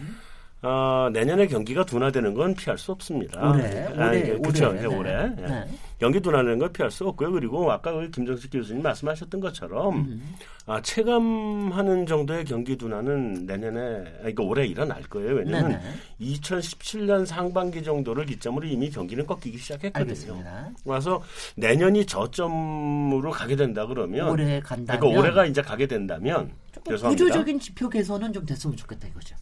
[0.64, 3.52] 어, 내년에 경기가 둔화되는 건 피할 수 없습니다.
[3.52, 4.70] 올해, 아, 올해, 그렇죠.
[4.70, 4.86] 올해, 네.
[4.86, 5.30] 올해.
[5.30, 5.48] 네.
[5.48, 5.66] 네.
[6.00, 7.32] 경기 둔화되는 건 피할 수 없고요.
[7.32, 10.36] 그리고 아까 김정식 교수님 말씀하셨던 것처럼 음.
[10.66, 15.36] 아, 체감하는 정도의 경기 둔화는 내년에 그러니까 올해 일어날 거예요.
[15.36, 15.82] 왜냐하면
[16.22, 20.02] 2017년 상반기 정도를 기점으로 이미 경기는 꺾이기 시작했거든요.
[20.02, 20.72] 알겠습니다.
[20.86, 21.22] 그래서
[21.56, 26.52] 내년이 저점으로 가게 된다 그러면 올해 간다면 그러니까 올해가 이제 가게 된다면
[26.86, 29.36] 구조적인 지표 개선은 좀 됐으면 좋겠다 이거죠.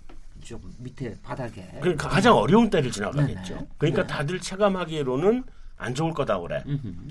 [0.51, 1.65] 좀 밑에 바닥에.
[1.79, 3.53] 그러니까 가장 어려운 때를 지나가겠죠.
[3.53, 3.67] 네네.
[3.77, 4.07] 그러니까 네.
[4.07, 5.43] 다들 체감하기로는
[5.77, 6.61] 안 좋을 거다 올해.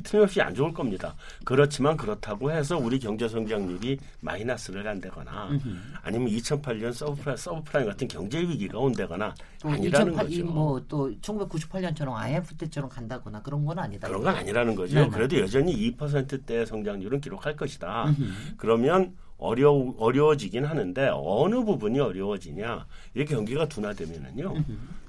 [0.04, 1.16] 틀림없이 안 좋을 겁니다.
[1.44, 5.68] 그렇지만 그렇다고 해서 우리 경제 성장률이 마이너스를 간다거나 음흠.
[6.02, 10.44] 아니면 2008년 subprime, subprime 같은 경제 위기가 온다거나 아니라는 2008, 거죠.
[10.44, 14.06] 뭐또 1998년처럼 IMF 때처럼 간다거나 그런 건 아니다.
[14.06, 14.94] 그런 건 아니라는 거죠.
[14.94, 15.08] 네네.
[15.08, 18.04] 그래도 여전히 2%대 성장률은 기록할 것이다.
[18.04, 18.24] 음흠.
[18.56, 24.54] 그러면 어려 어려워지긴 하는데 어느 부분이 어려워지냐 이렇게 경기가 둔화되면은요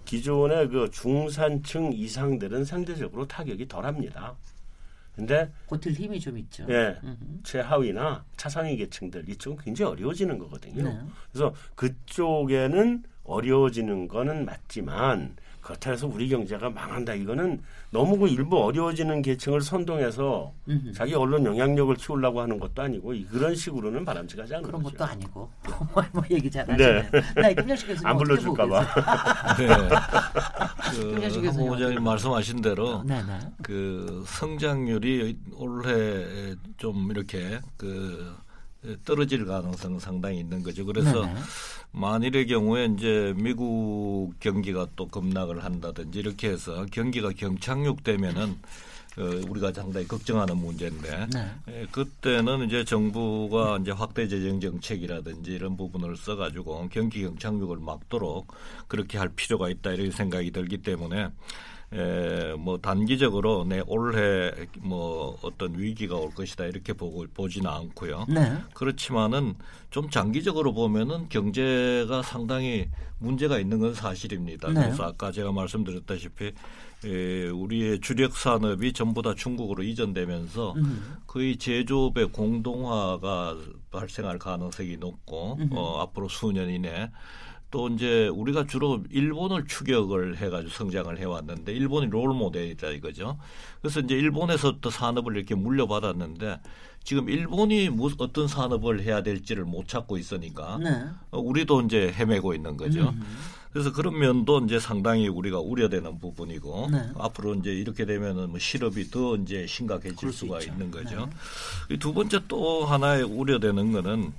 [0.06, 4.36] 기존의 그 중산층 이상들은 상대적으로 타격이 덜합니다.
[5.16, 6.66] 근데 버틸 힘이 좀 있죠.
[6.70, 6.98] 예,
[7.44, 10.84] 최하위나 차상위 계층들 이쪽은 굉장히 어려워지는 거거든요.
[10.84, 11.00] 네.
[11.32, 19.22] 그래서 그쪽에는 어려워지는 거는 맞지만 그렇다 해서 우리 경제가 망한다 이거는 너무 그 일부 어려워지는
[19.22, 20.94] 계층을 선동해서 음흠.
[20.94, 24.98] 자기 언론 영향력을 키우려고 하는 것도 아니고 그런 식으로는 바람직하지 않은 그런 거죠.
[24.98, 25.52] 것도 아니고
[25.94, 27.10] 뭐, 뭐 얘기 잘하시네.
[27.12, 27.22] 네.
[27.36, 28.88] 네, 김영식 교수님 안 불러줄까 봐.
[29.58, 29.68] 네.
[30.92, 33.24] 그 후보자님 말씀하신 대로 네네.
[33.24, 33.40] 네.
[33.62, 38.36] 그 성장률이 올해 좀 이렇게 그
[39.06, 40.86] 떨어질 가능성은 상당히 있는 거죠.
[40.86, 41.40] 그래서 네네.
[41.92, 48.58] 만일의 경우에 이제 미국 경기가 또 급락을 한다든지 이렇게 해서 경기가 경착륙되면은
[49.18, 51.52] 어, 우리가 상당히 걱정하는 문제인데 네.
[51.68, 58.54] 에, 그때는 이제 정부가 이제 확대 재정 정책이라든지 이런 부분을 써가지고 경기 경착륙을 막도록
[58.88, 61.30] 그렇게 할 필요가 있다 이런 생각이 들기 때문에
[61.94, 68.28] 에, 뭐 단기적으로 내 올해 뭐 어떤 위기가 올 것이다 이렇게 보고 보지는 않고요.
[68.30, 68.58] 네.
[68.74, 69.56] 그렇지만은
[69.90, 74.70] 좀 장기적으로 보면은 경제가 상당히 문제가 있는 건 사실입니다.
[74.70, 74.82] 네.
[74.82, 76.54] 그래서 아까 제가 말씀드렸다시피
[77.04, 81.18] 에, 우리의 주력 산업이 전부 다 중국으로 이전되면서 음.
[81.28, 83.58] 거의 제조업의 공동화가
[83.92, 85.70] 발생할 가능성이 높고 음.
[85.74, 87.12] 어, 앞으로 수년 이내
[87.72, 93.38] 또 이제 우리가 주로 일본을 추격을 해가지고 성장을 해왔는데 일본이 롤 모델이다 이거죠.
[93.82, 96.60] 그래서 이제 일본에서부터 산업을 이렇게 물려받았는데
[97.04, 101.06] 지금 일본이 무슨 어떤 산업을 해야 될지를 못 찾고 있으니까 네.
[101.32, 103.10] 어, 우리도 이제 헤매고 있는 거죠.
[103.10, 103.24] 음.
[103.72, 107.10] 그래서 그런 면도 이제 상당히 우리가 우려되는 부분이고 네.
[107.18, 110.74] 앞으로 이제 이렇게 되면은 뭐 실업이 더 이제 심각해질 수가 있죠.
[110.74, 111.30] 있는 거죠.
[111.90, 111.98] 네.
[111.98, 114.34] 두 번째 또 하나의 우려되는 거는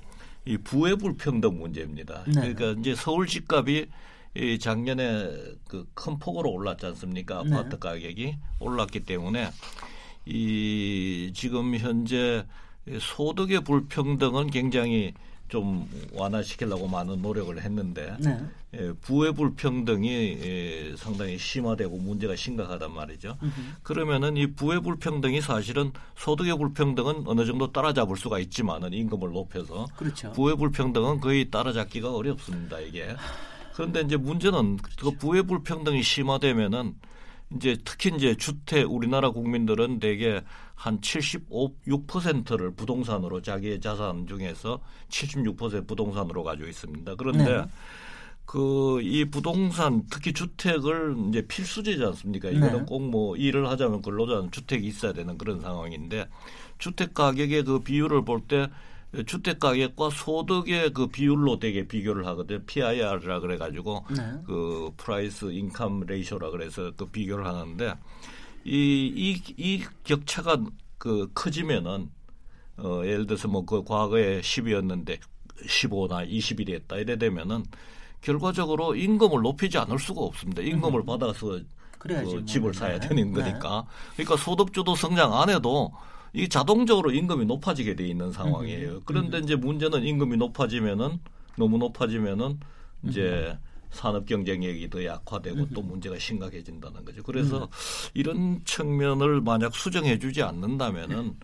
[0.45, 2.23] 이 부의 불평등 문제입니다.
[2.27, 2.53] 네.
[2.53, 3.87] 그러니까 이제 서울 집값이
[4.35, 5.29] 이 작년에
[5.67, 7.43] 그 큰 폭으로 올랐지 않습니까?
[7.43, 7.55] 네.
[7.55, 7.77] 아파트 네.
[7.79, 9.49] 가격이 올랐기 때문에
[10.25, 12.45] 이 지금 현재
[12.99, 15.13] 소득의 불평등은 굉장히
[15.53, 18.43] 좀 완화시키려고 많은 노력을 했는데 네.
[18.73, 23.37] 예, 부의 불평등이 예, 상당히 심화되고 문제가 심각하단 말이죠.
[23.39, 23.75] 으흠.
[23.83, 30.31] 그러면은 이 부의 불평등이 사실은 소득의 불평등은 어느 정도 따라잡을 수가 있지만은 임금을 높여서 그렇죠.
[30.31, 33.15] 부의 불평등은 거의 따라잡기가 어렵습니다 이게.
[33.75, 36.95] 그런데 이제 문제는 그 부의 불평등이 심화되면은
[37.55, 40.41] 이제 특히 이제 주택 우리나라 국민들은 대개
[40.75, 47.15] 한 75, 6%를 부동산으로 자기의 자산 중에서 76% 부동산으로 가지고 있습니다.
[47.15, 47.65] 그런데 네.
[48.45, 52.49] 그이 부동산 특히 주택을 이제 필수제지 않습니까?
[52.49, 52.85] 이거는 네.
[52.85, 56.27] 꼭뭐 일을 하자면 근로자는 주택이 있어야 되는 그런 상황인데
[56.77, 58.67] 주택 가격의 그 비율을 볼 때
[59.27, 62.59] 주택 가격과 소득의 그 비율로 되게 비교를 하거든요.
[62.65, 64.23] PIR이라 그래 가지고 네.
[64.45, 67.93] 그 price income ratio라 그래서 그 비교를 하는데
[68.65, 70.57] 이 이 이 격차가
[70.97, 72.09] 그 커지면은
[72.77, 75.19] 어 예를 들어서 뭐 그 과거에 10이었는데
[75.67, 77.65] 15나 20이 됐다 이래 되면은
[78.21, 80.61] 결과적으로 임금을 높이지 않을 수가 없습니다.
[80.61, 81.05] 임금을 음.
[81.05, 81.59] 받아서
[81.99, 82.43] 그 뭐.
[82.45, 83.07] 집을 사야 네.
[83.09, 83.85] 되는 거니까.
[84.17, 84.23] 네.
[84.23, 85.91] 그러니까 소득주도 성장 안 해도
[86.33, 88.89] 이 자동적으로 임금이 높아지게 돼 있는 상황이에요.
[88.91, 89.01] 음.
[89.05, 89.43] 그런데 음.
[89.43, 91.19] 이제 문제는 임금이 높아지면은
[91.57, 92.59] 너무 높아지면은
[93.07, 93.59] 이제 음.
[93.93, 97.23] 산업 경쟁력이 더 약화되고 또 문제가 심각해진다는 거죠.
[97.23, 97.69] 그래서
[98.13, 101.35] 이런 측면을 만약 수정해 주지 않는다면은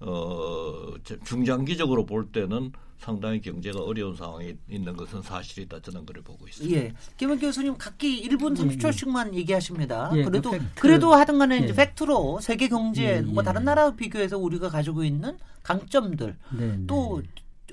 [0.00, 0.94] 어
[1.24, 6.76] 중장기적으로 볼 때는 상당히 경제가 어려운 상황에 있는 것은 사실이다 저는 그래 보고 있습니다.
[6.76, 6.92] 예.
[7.16, 10.10] 김원 교수님 각기 1분 30초씩만 예, 얘기하십니다.
[10.14, 11.72] 예, 그래도 그 그래도 하든 간에 예.
[11.72, 16.86] 팩트로 세계 경제 예, 뭐 다른 나라와 비교해서 우리가 가지고 있는 강점들 네, 네.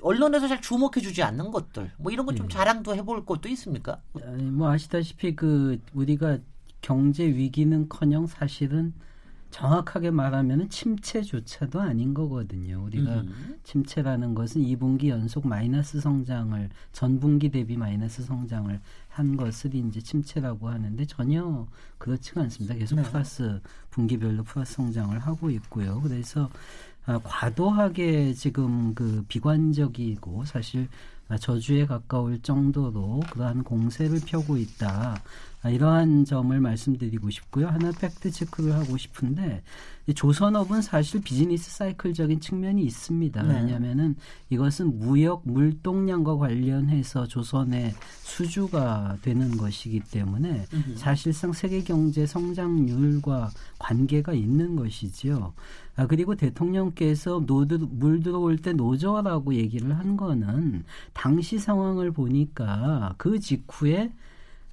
[0.06, 2.54] 또 언론에서 잘 주목해 주지 않는 것들 뭐 이런 것좀 네.
[2.54, 4.00] 자랑도 해볼 것도 있습니까?
[4.24, 6.38] 아니, 뭐 아시다시피 그 우리가
[6.80, 8.94] 경제 위기는커녕 사실은
[9.50, 12.82] 정확하게 말하면 침체조차도 아닌 거거든요.
[12.84, 13.58] 우리가 음.
[13.64, 21.02] 침체라는 것은 2분기 연속 마이너스 성장을 전분기 대비 마이너스 성장을 한 것을 이제 침체라고 하는데
[21.06, 21.66] 전혀
[21.96, 22.74] 그렇지가 않습니다.
[22.74, 23.02] 계속 네.
[23.04, 26.00] 플러스 분기별로 플러스 성장을 하고 있고요.
[26.02, 26.50] 그래서 아,
[27.06, 30.88] 과도하게 지금 그 비관적이고 사실
[31.40, 35.20] 저주에 가까울 정도로 그러한 공세를 펴고 있다.
[35.62, 37.68] 아, 이러한 점을 말씀드리고 싶고요.
[37.68, 39.62] 하나 팩트 체크를 하고 싶은데
[40.14, 43.42] 조선업은 사실 비즈니스 사이클적인 측면이 있습니다.
[43.42, 43.54] 네.
[43.54, 44.14] 왜냐하면은
[44.50, 47.92] 이것은 무역 물동량과 관련해서 조선의
[48.22, 55.54] 수주가 되는 것이기 때문에 사실상 세계 경제 성장률과 관계가 있는 것이지요.
[55.96, 63.40] 아, 그리고 대통령께서 노드, 물 들어올 때 노저라고 얘기를 한 거는 당시 상황을 보니까 그
[63.40, 64.12] 직후에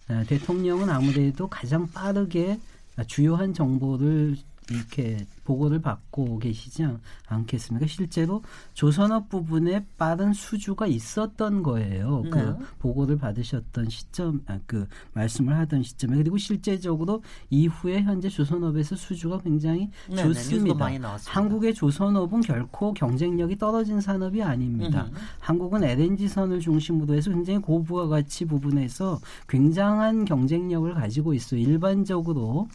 [0.09, 2.59] 아, 대통령은 아무래도 가장 빠르게
[3.07, 4.35] 주요한 정보를
[4.69, 6.85] 이렇게 보고를 받고 계시지
[7.27, 7.85] 않겠습니까?
[7.87, 8.41] 실제로
[8.73, 12.23] 조선업 부분에 빠른 수주가 있었던 거예요.
[12.29, 12.43] 그 네.
[12.43, 19.39] 그 보고를 받으셨던 시점, 아, 그 말씀을 하던 시점에 그리고 실제적으로 이후에 현재 조선업에서 수주가
[19.39, 20.89] 굉장히 네, 네 좋습니다.
[20.89, 25.07] 네, 한국의 조선업은 결코 경쟁력이 떨어진 산업이 아닙니다.
[25.09, 25.15] 음.
[25.39, 31.59] 한국은 LNG선을 중심으로 해서 굉장히 고부가 가치 부분에서 굉장한 경쟁력을 가지고 있어요.
[31.59, 32.67] 일반적으로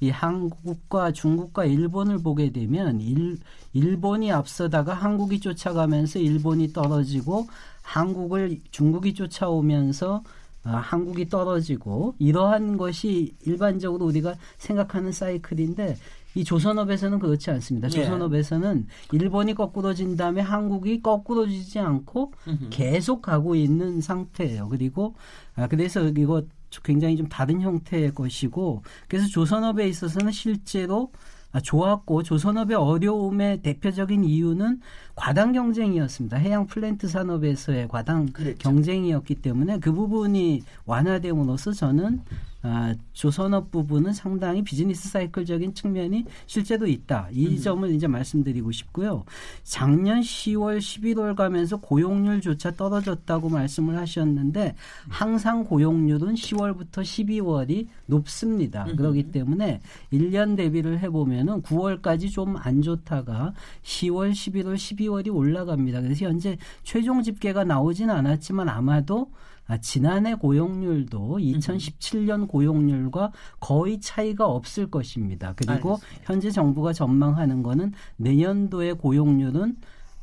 [0.00, 3.38] 이 한국과 중국과 일본을 보게 되면 일,
[3.72, 7.46] 일본이 앞서다가 한국이 쫓아가면서 일본이 떨어지고
[7.82, 10.22] 한국을 중국이 쫓아오면서
[10.64, 15.96] 아, 한국이 떨어지고 이러한 것이 일반적으로 우리가 생각하는 사이클인데
[16.34, 17.88] 이 조선업에서는 그렇지 않습니다.
[17.88, 17.94] 네.
[17.94, 22.32] 조선업에서는 일본이 거꾸로 진 다음에 한국이 거꾸로 지지 않고
[22.68, 24.68] 계속 가고 있는 상태예요.
[24.68, 25.14] 그리고
[25.54, 26.42] 아, 그래서 이거
[26.82, 31.10] 굉장히 좀 다른 형태의 것이고 그래서 조선업에 있어서는 실제로
[31.52, 34.80] 아, 좋았고 조선업의 어려움의 대표적인 이유는
[35.14, 36.36] 과당 경쟁이었습니다.
[36.36, 38.58] 해양 플랜트 산업에서의 과당 그랬죠.
[38.58, 42.20] 경쟁이었기 때문에 그 부분이 완화됨으로써 저는
[42.66, 47.28] 아, 조선업 부분은 상당히 비즈니스 사이클적인 측면이 실제로 있다.
[47.32, 47.56] 이 음.
[47.58, 49.24] 점을 이제 말씀드리고 싶고요.
[49.62, 54.74] 작년 10월, 11월 가면서 고용률조차 떨어졌다고 말씀을 하셨는데
[55.08, 58.84] 항상 고용률은 10월부터 12월이 높습니다.
[58.86, 58.96] 음.
[58.96, 59.80] 그렇기 때문에
[60.12, 63.52] 1년 대비를 해보면은 9월까지 좀 안 좋다가
[63.82, 66.00] 10월, 11월, 12월이 올라갑니다.
[66.00, 69.30] 그래서 현재 최종 집계가 나오지는 않았지만 아마도
[69.68, 75.54] 아, 지난해 고용률도 2017년 고용률과 거의 차이가 없을 것입니다.
[75.56, 76.24] 그리고 알겠습니다.
[76.24, 79.76] 현재 정부가 전망하는 거는 내년도의 고용률은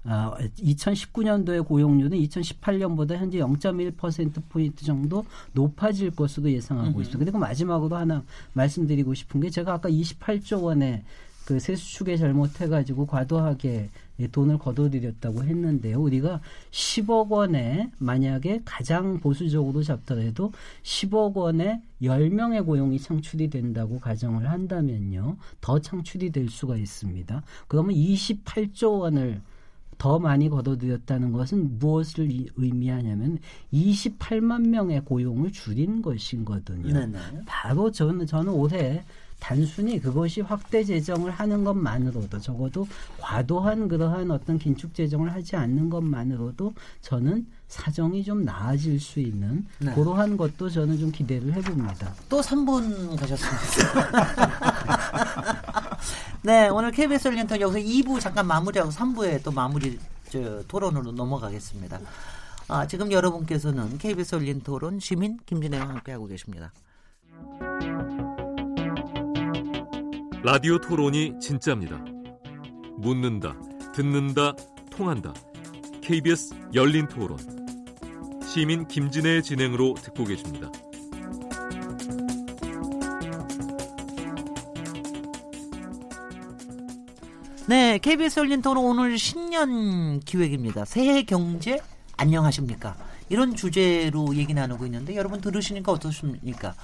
[0.06, 7.20] 아, 2019년도의 고용률은 2018년보다 현재 0.1%포인트 정도 높아질 것으로 예상하고 있습니다.
[7.20, 11.04] 그리고 마지막으로 하나 말씀드리고 싶은 게 제가 아까 28조 원의
[11.46, 13.90] 그 세수축에 잘못해가지고 과도하게
[14.32, 16.00] 돈을 거둬들였다고 했는데요.
[16.00, 16.40] 우리가
[16.72, 20.52] 10억 원에 만약에 가장 보수적으로 잡더라도
[20.84, 25.38] 10억 원에 10명의 고용이 창출이 된다고 가정을 한다면요.
[25.62, 27.44] 더 창출이 될 수가 있습니다.
[27.68, 29.42] 그러면 28조 원을
[29.98, 33.40] 더 많이 거둬들였다는 것은 무엇을 의미하냐면
[33.72, 36.94] 28만 명의 고용을 줄인 것인거든요.
[36.94, 37.18] 네네.
[37.46, 39.04] 바로 저는 저는 올해
[39.44, 42.88] 단순히 그것이 확대 재정을 하는 것만으로도 적어도
[43.20, 49.94] 과도한 그러한 어떤 긴축 재정을 하지 않는 것만으로도 저는 사정이 좀 나아질 수 있는 네.
[49.94, 52.14] 그러한 것도 저는 좀 기대를 해봅니다.
[52.30, 54.12] 또 3분 가셨습니다.
[56.44, 62.00] 네, 오늘 KBS 열린터 여기서 2부 잠깐 마무리하고 3부에 또 마무리 저, 토론으로 넘어가겠습니다.
[62.70, 66.72] 아, 지금 여러분께서는 KBS 열린 토론 시민 김진애와 함께하고 계십니다.
[70.46, 72.04] 라디오 토론이 진짜입니다.
[72.98, 73.56] 묻는다,
[73.96, 74.54] 듣는다,
[74.90, 75.34] 통한다.
[76.02, 77.38] KBS 열린 토론.
[78.46, 80.70] 시민 김진애의 진행으로 듣고 계십니다.
[87.70, 90.84] 네, KBS 열린 토론 오늘 신년 기획입니다.
[90.84, 91.80] 새해 경제
[92.18, 92.98] 안녕하십니까?
[93.30, 96.76] 이런 주제로 얘기 나누고 있는데 여러분 들으시니까 어떻습니까?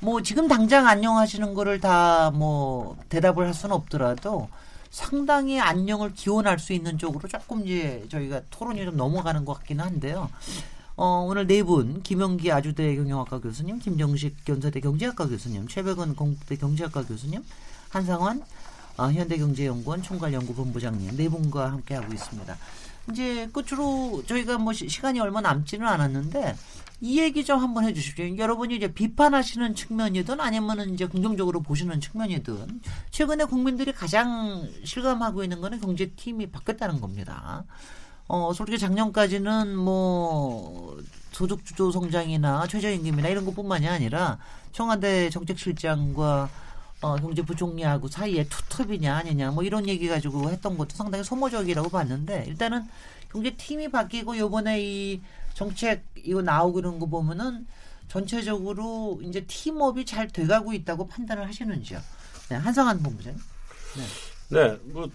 [0.00, 4.48] 뭐 지금 당장 안녕하시는 거를 다 뭐 대답을 할 수는 없더라도
[4.90, 10.30] 상당히 안녕을 기원할 수 있는 쪽으로 조금 이제 저희가 토론이 좀 넘어가는 것 같기는 한데요.
[10.96, 17.04] 어, 오늘 네 분, 김영기 아주대 경영학과 교수님, 김정식 견사대 경제학과 교수님, 최백은 공대 경제학과
[17.04, 17.44] 교수님,
[17.90, 18.42] 한상환
[18.96, 22.56] 어, 현대경제연구원 총괄연구본부장님 네 분과 함께 하고 있습니다.
[23.12, 26.56] 이제 끝으로 저희가 뭐 시 간이 얼마 남지는 않았는데
[27.00, 28.36] 이 얘기 좀 한번 해주십시오.
[28.36, 32.80] 여러분이 이제 비판하시는 측면이든 아니면은 이제 긍정적으로 보시는 측면이든
[33.10, 37.64] 최근에 국민들이 가장 실감하고 있는 거는 경제팀이 바뀌었다는 겁니다.
[38.26, 40.98] 어, 솔직히 작년까지는 뭐
[41.30, 44.38] 소득주도 성장이나 최저임금이나 이런 것뿐만이 아니라
[44.72, 46.50] 청와대 정책실장과
[47.00, 52.82] 어, 경제부총리하고 사이에 투톱이냐 아니냐 뭐 이런 얘기 가지고 했던 것도 상당히 소모적이라고 봤는데 일단은
[53.30, 55.20] 경제팀이 바뀌고 요번에 이
[55.58, 57.66] 정책 이거 나오고 이런 거 보면은
[58.06, 61.98] 전체적으로 이제 팀업이 잘 돼가고 있다고 판단을 하시는지요?
[62.48, 63.40] 네, 한성한 본부장님.
[64.50, 64.56] 네.
[64.56, 65.10] 네, 뭐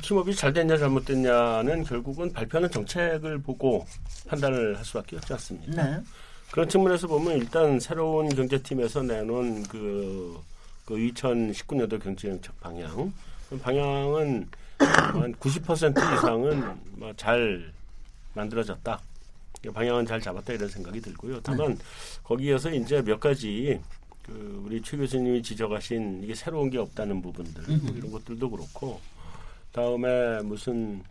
[0.00, 3.84] 팀업이 잘 됐냐 잘못됐냐는 결국은 발표하는 정책을 보고
[4.28, 5.82] 판단을 할 수밖에 없지 않습니까?
[5.82, 6.00] 네.
[6.52, 10.40] 그런 측면에서 보면 일단 새로운 경제팀에서 내놓은 그,
[10.84, 13.12] 그 2019년도 경제정책 방향
[13.60, 17.72] 방향은 한 90% 이상은 뭐잘
[18.34, 19.00] 만들어졌다.
[19.70, 21.40] 방향은 잘 잡았다 이런 생각이 들고요.
[21.42, 21.82] 다만 네.
[22.22, 23.80] 거기에서 이제 몇 가지
[24.22, 29.00] 그 우리 최 교수님이 지적하신 이게 새로운 게 없다는 부분들 뭐 이런 것들도 그렇고
[29.72, 31.02] 다음에 무슨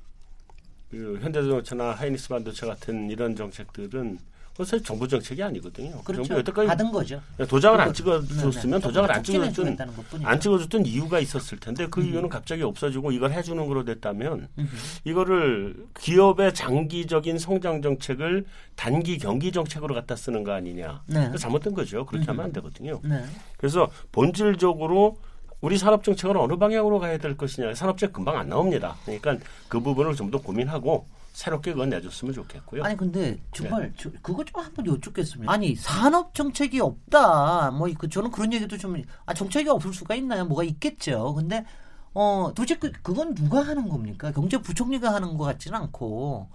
[0.89, 4.19] 그 현대자동차나 하이닉스 반도체 같은 이런 정책들은
[4.53, 6.01] 그것은 정부 정책이 아니거든요.
[6.03, 6.23] 그렇죠.
[6.23, 7.19] 정부 여태까지 받은 거죠.
[7.49, 8.79] 도장을 안 찍어줬으면 네, 네.
[8.79, 9.77] 도장을 안 찍어줬던
[10.23, 12.05] 안 찍어줬던 이유가 있었을 텐데 그 음.
[12.07, 14.69] 이유는 갑자기 없어지고 이걸 해주는 거로 됐다면 음.
[15.05, 21.01] 이거를 기업의 장기적인 성장 정책을 단기 경기 정책으로 갖다 쓰는 거 아니냐.
[21.07, 21.31] 네.
[21.35, 22.05] 잘못된 거죠.
[22.05, 22.29] 그렇게 음.
[22.29, 22.99] 하면 안 되거든요.
[23.03, 23.23] 네.
[23.57, 25.17] 그래서 본질적으로
[25.61, 27.73] 우리 산업 정책은 어느 방향으로 가야 될 것이냐.
[27.73, 28.97] 산업 정책 금방 안 나옵니다.
[29.05, 29.37] 그러니까
[29.67, 32.83] 그 부분을 좀 더 고민하고 새롭게 그건 내줬으면 좋겠고요.
[32.83, 33.93] 아니 근데 정말 네.
[33.97, 35.51] 저, 그거 좀 한번 여쭙겠습니다.
[35.51, 37.71] 아니 산업 정책이 없다.
[37.71, 40.45] 뭐 그 저는 그런 얘기도 좀 아 정책이 없을 수가 있나요?
[40.45, 41.33] 뭐가 있겠죠.
[41.33, 41.65] 근데
[42.13, 44.31] 어 도대체 그, 그건 누가 하는 겁니까?
[44.31, 46.47] 경제부총리가 하는 것 같지는 않고.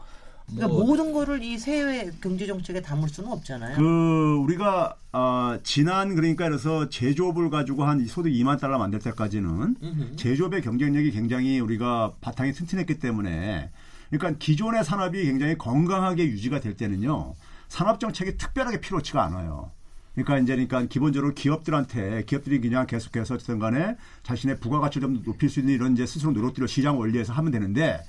[0.47, 3.77] 그러니까 뭐, 모든 거를 이 세외 경제 정책에 담을 수는 없잖아요.
[3.77, 10.17] 그 우리가 어, 지난 그러니까 그래서 제조업을 가지고 한 소득 2만 달러 만들 때까지는 음흠.
[10.17, 13.71] 제조업의 경쟁력이 굉장히 우리가 바탕이 튼튼했기 때문에
[14.11, 17.35] 그러니까 기존의 산업이 굉장히 건강하게 유지가 될 때는요.
[17.69, 19.71] 산업 정책이 특별하게 필요치가 않아요.
[20.15, 25.61] 그러니까 이제 그러니까 기본적으로 기업들한테 기업들이 그냥 계속해서 어쨌든 간에 자신의 부가가치를 좀 높일 수
[25.61, 28.03] 있는 이런 이제 스스로 노력들을 시장 원리에서 하면 되는데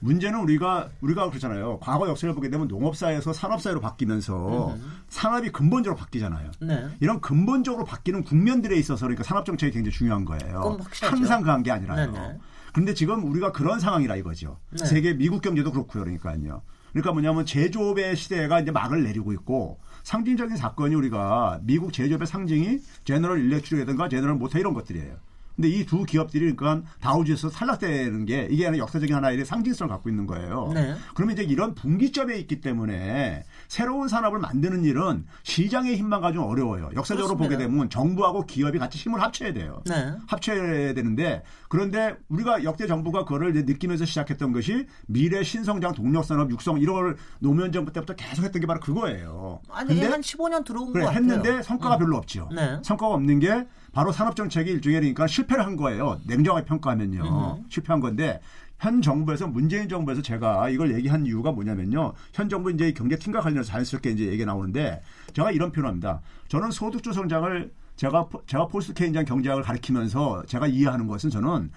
[0.00, 1.78] 문제는 우리가 우리가 그렇잖아요.
[1.80, 4.92] 과거 역사를 보게 되면 농업사에서 산업사회로 바뀌면서 음.
[5.08, 6.50] 산업이 근본적으로 바뀌잖아요.
[6.60, 6.88] 네.
[7.00, 10.78] 이런 근본적으로 바뀌는 국면들에 있어서 그러니까 산업 정책이 굉장히 중요한 거예요.
[11.00, 12.12] 항상 그한 게 아니라요.
[12.12, 12.38] 네네.
[12.74, 14.58] 그런데 지금 우리가 그런 상황이라 이거죠.
[14.70, 14.84] 네.
[14.84, 16.02] 세계 미국 경제도 그렇고요.
[16.02, 16.62] 그러니까요.
[16.90, 23.44] 그러니까 뭐냐면 제조업의 시대가 이제 막을 내리고 있고 상징적인 사건이 우리가 미국 제조업의 상징이 제너럴
[23.44, 25.14] 일렉트릭이라든가 제너럴 모터 이런 것들이에요.
[25.56, 30.70] 근데 이 두 기업들이 그러니까 다우지에서 탈락되는 게 이게 역사적인 하나의 상징성을 갖고 있는 거예요.
[30.74, 30.94] 네.
[31.14, 36.90] 그러면 이제 이런 분기점에 있기 때문에 새로운 산업을 만드는 일은 시장의 힘만 가지고 어려워요.
[36.94, 37.44] 역사적으로 그렇습니다.
[37.44, 39.82] 보게 되면 정부하고 기업이 같이 힘을 합쳐야 돼요.
[39.86, 40.12] 네.
[40.26, 46.94] 합쳐야 되는데 그런데 우리가 역대 정부가 그거를 느끼면서 시작했던 것이 미래 신성장 동력산업 육성 이런
[46.96, 49.60] 걸 노무현 정부 때부터 계속 했던 게 바로 그거예요.
[49.70, 51.22] 아니 근데 한 15년 들어온 그래, 거 같아요.
[51.24, 51.98] 했는데 성과가 음.
[52.00, 52.48] 별로 없죠.
[52.54, 52.78] 네.
[52.82, 56.20] 성과가 없는 게 바로 산업 정책이 일종의 그러니까 실패를 한 거예요.
[56.26, 57.58] 냉정하게 평가하면요.
[57.60, 57.64] 음.
[57.68, 58.40] 실패한 건데
[58.80, 62.12] 현 정부에서 문재인 정부에서 제가 이걸 얘기한 이유가 뭐냐면요.
[62.32, 65.00] 현 정부 이제 경제 팀과 관련해서 자연스럽게 이제 얘기 나오는데
[65.32, 66.20] 제가 이런 표현합니다.
[66.48, 71.70] 저는 소득주 성장을 제가 제가 포스트 케인장 경제학을 가리키면서 제가 이해하는 것은 저는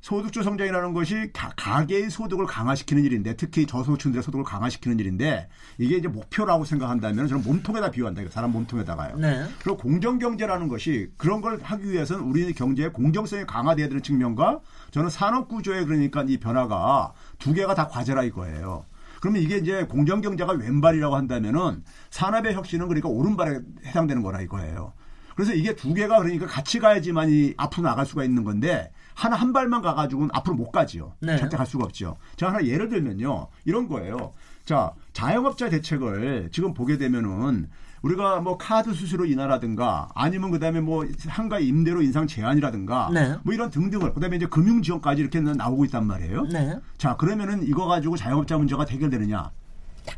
[0.00, 6.08] 소득주 성장이라는 것이 가, 계의 소득을 강화시키는 일인데 특히 저소득층들의 소득을 강화시키는 일인데 이게 이제
[6.08, 8.22] 목표라고 생각한다면 저는 몸통에다 비유한다.
[8.30, 9.16] 사람 몸통에다가요.
[9.16, 9.44] 네.
[9.62, 14.60] 그리고 공정 경제라는 것이 그런 걸 하기 위해서는 우리 경제의 공정성이 강화돼야 되는 측면과
[14.92, 18.84] 저는 산업 구조에 그러니까 이 변화가 두 개가 다 과제라 이거예요.
[19.20, 24.92] 그러면 이게 이제 공정 경제가 왼발이라고 한다면은 산업의 혁신은 그러니까 오른발에 해당되는 거라 이거예요.
[25.34, 29.82] 그래서 이게 두 개가 그러니까 같이 가야지만이 앞으로 나갈 수가 있는 건데 하나 한 발만
[29.82, 31.12] 가가지고는 앞으로 못 가지요.
[31.18, 31.36] 네.
[31.36, 32.16] 절대 갈 수가 없죠.
[32.36, 33.48] 제가 하나 예를 들면요.
[33.64, 34.32] 이런 거예요.
[34.64, 37.68] 자, 자영업자 대책을 지금 보게 되면은
[38.02, 43.34] 우리가 뭐 카드 수수료 인하라든가 아니면 그다음에 뭐 한가 임대료 인상 제한이라든가 네.
[43.42, 46.44] 뭐 이런 등등을 그다음에 이제 금융 지원까지 이렇게 나오고 있단 말이에요.
[46.44, 46.78] 네.
[46.96, 49.50] 자, 그러면은 이거 가지고 자영업자 문제가 해결되느냐?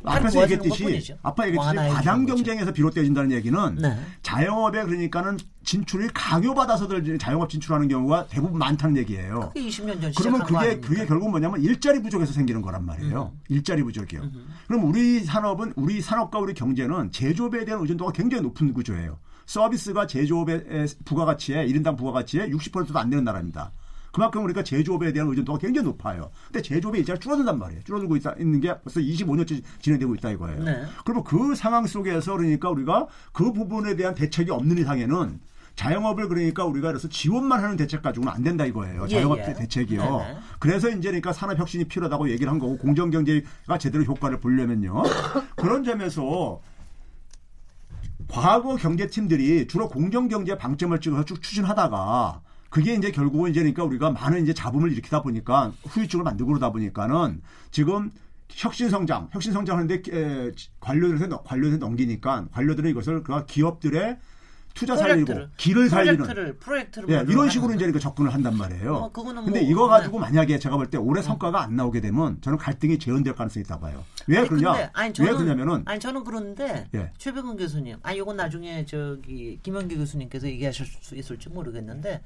[0.05, 3.99] 앞에서 얘기했듯이 아빠 얘기했듯이 과당 경쟁에서 비롯되어진다는 얘기는 네.
[4.23, 9.51] 자영업에 그러니까는 진출이 강요받아서들 자영업 진출하는 경우가 대부분 많다는 얘기예요.
[9.55, 13.33] 그게 20년 전 그러면 그게 그게 결국 뭐냐면 일자리 부족에서 생기는 거란 말이에요.
[13.35, 13.41] 음.
[13.49, 14.21] 일자리 부족이요.
[14.23, 14.47] 음.
[14.67, 19.19] 그럼 우리 산업은 우리 산업과 우리 경제는 제조업에 대한 의존도가 굉장히 높은 구조예요.
[19.47, 23.73] 서비스가 제조업의 부가가치에 1인당 부가가치에 60%도 안 되는 나라입니다.
[24.13, 26.31] 그만큼 우리가 제조업에 대한 의존도가 굉장히 높아요.
[26.47, 27.83] 근데 제조업의 일자리가 줄어든단 말이에요.
[27.85, 30.65] 줄어들고 있다, 있는 게 벌써 25년째 진행되고 있다 이거예요.
[30.65, 30.85] 네.
[31.05, 35.41] 그러면 그 상황 속에서 그러니까 우리가 그 부분에 대한 대책이 없는 이상에는
[35.77, 39.05] 자영업을 그러니까 우리가 그래서 지원만 하는 대책 가지고는 안 된다 이거예요.
[39.05, 39.53] 예, 자영업 예, 예.
[39.55, 40.03] 대책이요.
[40.03, 40.39] 네네.
[40.59, 45.03] 그래서 이제 그러니까 산업 혁신이 필요하다고 얘기를 한 거고 공정 경제가 제대로 효과를 보려면요.
[45.57, 46.61] 그런 점에서
[48.29, 54.11] 과거 경제팀들이 주로 공정 경제 방점을 찍어서 쭉 추진하다가 그게 이제 결국은 이제 그러니까 우리가
[54.13, 58.11] 많은 이제 잡음을 일으키다 보니까 후유증을 만들고 그러다 보니까는 지금
[58.49, 60.03] 혁신 성장, 혁신 성장하는데
[60.81, 64.19] 관료들한테 관료들한테 넘기니까 관료들은 이것을 그 기업들의
[64.73, 68.95] 투자 살리고 길을 살리는 프로젝트를, 프로젝트를 예, 이런 식으로 이제 접근을 한단 말이에요.
[68.95, 70.27] 어, 근데 뭐, 이거 가지고 네.
[70.27, 71.23] 만약에 제가 볼 때 올해 어.
[71.23, 74.05] 성과가 안 나오게 되면 저는 갈등이 재현될 가능성이 있다 봐요.
[74.29, 74.73] 왜 아니, 그러냐?
[74.73, 77.11] 근데, 아니, 저는, 왜 그러냐면은 아니 저는 그런데 예.
[77.19, 82.23] 최병근 교수님, 아 이건 나중에 저기 김현기 교수님께서 얘기하실 수 있을지 모르겠는데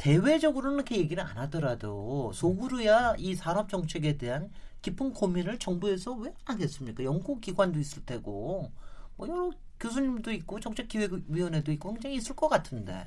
[0.00, 7.04] 대외적으로는 그렇게 얘기를 안 하더라도 속으로야 이 산업 정책에 대한 깊은 고민을 정부에서 왜 하겠습니까?
[7.04, 8.72] 연구 기관도 있을 테고
[9.16, 13.04] 뭐 여러 교수님도 있고 정책기획위원회도 있고 굉장히 있을 것 같은데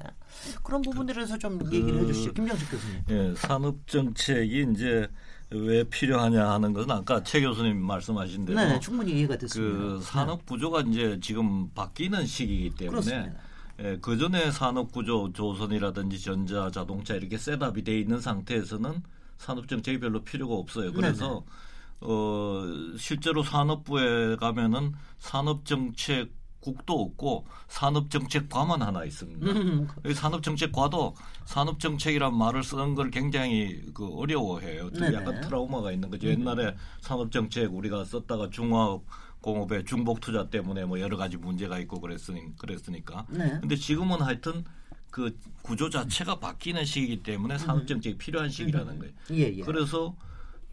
[0.62, 3.02] 그런 부분들에서 좀 그, 얘기를 해주시죠, 김정식 교수님.
[3.10, 5.08] 예, 산업 정책이 이제
[5.50, 9.78] 왜 필요하냐 하는 것은 아까 최 교수님 말씀하신 대로 네, 충분히 이해가 됐습니다.
[9.78, 10.92] 그 산업 구조가 네.
[10.92, 13.40] 이제 지금 바뀌는 시기이기 때문에 그렇습니다.
[13.80, 19.02] 예, 그 전에 산업 구조 조선이라든지 전자, 자동차 이렇게 setup이 돼 있는 상태에서는
[19.38, 20.94] 산업 정책이 별로 필요가 없어요.
[20.94, 22.12] 그래서 네네.
[22.12, 22.64] 어
[22.98, 29.46] 실제로 산업부에 가면은 산업 정책 국도 없고 산업 정책과만 하나 있습니다.
[29.52, 29.88] 음.
[30.14, 31.14] 산업 정책과도
[31.46, 34.90] 산업 정책이란 말을 쓰는 걸 굉장히 그 어려워해요.
[35.14, 36.28] 약간 트라우마가 있는 거죠.
[36.30, 39.04] 옛날에 산업 정책 우리가 썼다가 중화업
[39.44, 43.28] 공업의 중복 투자 때문에 뭐 여러 가지 문제가 있고 그랬으니 그랬으니까.
[43.30, 43.58] 네.
[43.60, 44.64] 근데 지금은 하여튼
[45.12, 49.14] 그 구조 자체가 바뀌는 시기이기 때문에 산업 정책이 필요한 시기라는 거예요.
[49.32, 49.62] 예, 예.
[49.62, 50.16] 그래서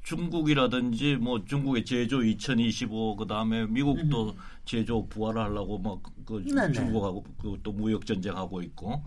[0.03, 6.73] 중국이라든지 뭐 중국의 제조 2025 그다음에 미국도 제조 부활을 하려고 막그 네, 네.
[6.73, 9.03] 중국하고 그또 무역 전쟁하고 있고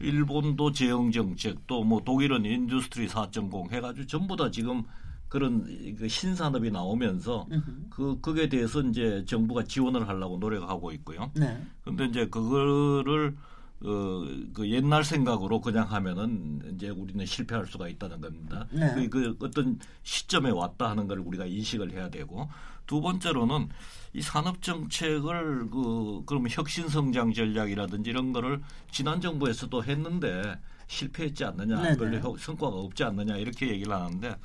[0.00, 4.82] 일본도 재흥 정책 또 뭐 독일은 Industry 4.0 해가지고 전부 다 지금
[5.28, 7.46] 그런 그 신산업이 나오면서
[7.90, 11.30] 그 그게 대해서 이제 정부가 지원을 하려고 노력하고 있고요.
[11.34, 11.60] 네.
[11.84, 13.36] 근데 이제 그거를
[13.82, 18.66] 어, 그 옛날 생각으로 그냥 하면은 이제 우리는 실패할 수가 있다는 겁니다.
[18.70, 18.94] 네.
[18.94, 22.48] 그, 그 어떤 시점에 왔다 하는 걸 우리가 인식을 해야 되고
[22.86, 23.68] 두 번째로는
[24.14, 31.80] 이 산업 정책을 그 그러면 혁신 성장 전략이라든지 이런 거를 지난 정부에서도 했는데 실패했지 않느냐,
[31.80, 31.96] 네네.
[31.96, 34.36] 별로 성과가 없지 않느냐 이렇게 얘기를 하는데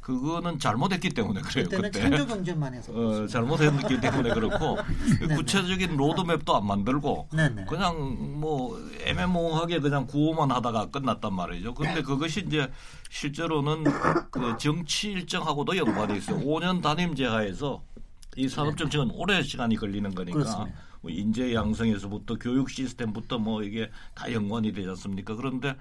[0.00, 1.64] 그거는 잘못했기 때문에 그래요.
[1.64, 2.00] 그때는 그때.
[2.02, 4.76] 창조 경제만 해서 어, 잘못했기 때문에 그렇고
[5.34, 7.64] 구체적인 로드맵도 안 만들고 네네.
[7.64, 11.72] 그냥 뭐 애매모호하게 그냥 구호만 하다가 끝났단 말이죠.
[11.72, 12.70] 그런데 그것이 이제
[13.08, 13.84] 실제로는
[14.30, 16.38] 그 정치 일정하고도 연관이 있어요.
[16.40, 17.82] 5년 단임제 하에서
[18.36, 20.38] 이 산업 정책은 오래 시간이 걸리는 거니까.
[20.38, 20.78] 그렇습니다.
[21.04, 25.36] 뭐 인재 양성에서부터 교육 시스템부터 뭐 이게 다 연관이 되지 않습니까?
[25.36, 25.76] 그런데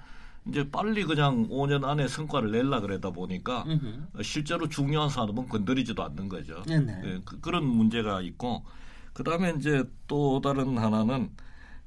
[0.46, 4.08] 이제 빨리 그냥 5년 안에 성과를 낼라 그러다 보니까 으흠.
[4.22, 6.62] 실제로 중요한 산업은 건드리지도 않는 거죠.
[7.02, 8.66] 네, 그, 그런 문제가 있고
[9.14, 11.30] 그다음에 이제 또 다른 하나는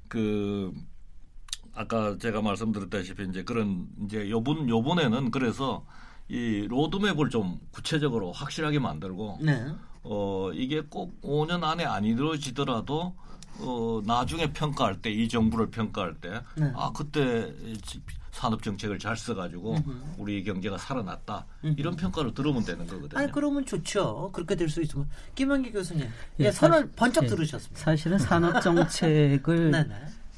[0.08, 0.72] 그
[1.74, 5.84] 아까 제가 말씀드렸다시피 이제 그런 이제 요번 요번에는 그래서
[6.28, 9.66] 이 로드맵을 좀 구체적으로 확실하게 만들고 네.
[10.02, 13.14] 어 이게 꼭 5년 안에 안 이루어지더라도
[13.58, 16.72] 어 나중에 평가할 때 이 정부를 평가할 때아 네.
[16.94, 17.52] 그때
[18.32, 19.76] 산업 정책을 잘 써가지고
[20.18, 23.18] 우리 경제가 살아났다 이런 평가를 들으면 되는 거거든요.
[23.22, 24.30] 아 그러면 좋죠.
[24.32, 26.06] 그렇게 될 수 있으면 김원기 교수님
[26.40, 27.80] 예, 선을 사실, 번쩍 예, 들으셨습니다.
[27.80, 29.72] 사실은 산업 정책을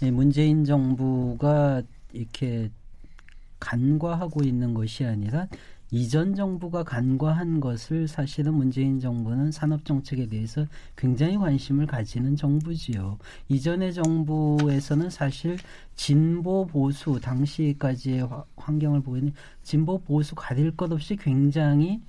[0.03, 1.83] 예, 문재인 정부가
[2.13, 2.71] 이렇게
[3.59, 5.49] 간과하고 있는 것이 아니라
[5.91, 10.67] 이전 정부가 간과한 것을 사실은 문재인 정부는 산업 정책에 대해서
[10.97, 13.19] 굉장히 관심을 가지는 정부지요.
[13.49, 15.57] 이전의 정부에서는 사실
[15.95, 19.33] 진보 보수 당시까지의 환경을 보면
[19.63, 22.03] 진보 보수 가릴 것 없이 굉장히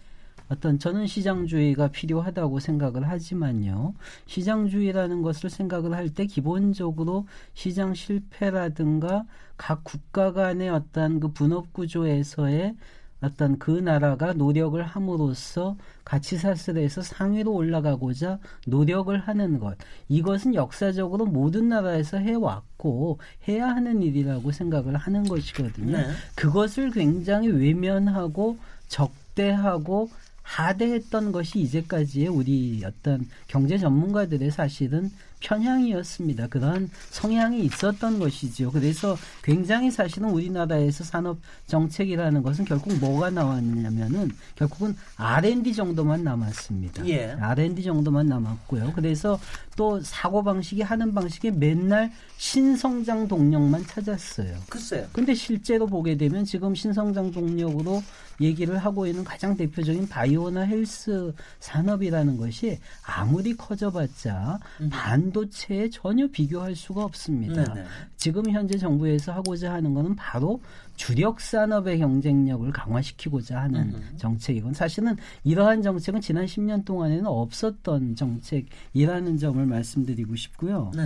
[0.50, 3.94] 어떤 저는 시장주의가 필요하다고 생각을 하지만요.
[4.26, 9.26] 시장주의라는 것을 생각을 할 때 기본적으로 시장 실패라든가
[9.58, 12.76] 각 국가 간의 어떤 그 분업 구조에서의
[13.22, 19.78] 어떤 그 나라가 노력을 함으로써 가치 사슬에서 상위로 올라가고자 노력을 하는 것.
[20.08, 25.98] 이것은 역사적으로 모든 나라에서 해왔고 해야 하는 일이라고 생각을 하는 것이거든요.
[25.98, 26.08] 네.
[26.36, 28.58] 그것을 굉장히 외면하고
[28.88, 30.10] 적대하고
[30.42, 36.48] 하대했던 것이 이제까지의 우리 어떤 경제 전문가들의 사실은 편향이었습니다.
[36.48, 38.72] 그런 성향이 있었던 것이지요.
[38.72, 41.38] 그래서 굉장히 사실은 우리나라에서 산업
[41.68, 47.08] 정책이라는 것은 결국 뭐가 나왔냐면은 결국은 R&D 정도만 남았습니다.
[47.08, 47.32] 예.
[47.40, 48.94] R&D 정도만 남았고요.
[48.96, 49.40] 그래서
[49.76, 54.58] 또 사고 방식이 하는 방식이 맨날 신성장 동력만 찾았어요.
[54.70, 55.08] 글쎄요.
[55.14, 58.02] 근데 실제로 보게 되면 지금 신성장 동력으로
[58.42, 64.90] 얘기를 하고 있는 가장 대표적인 바이오나 헬스 산업이라는 것이 아무리 커져봤자 음.
[64.90, 67.74] 반 도체에 전혀 비교할 수가 없습니다.
[67.74, 67.88] 네네.
[68.18, 70.62] 지금 현재 정부에서 하고자 하는 것은 바로
[70.96, 74.14] 주력 산업의 경쟁력을 강화시키고자 하는 음.
[74.18, 80.92] 정책이건 사실은 이러한 정책은 지난 10년 동안에는 없었던 정책이라는 점을 말씀드리고 싶고요.
[80.96, 81.04] 네.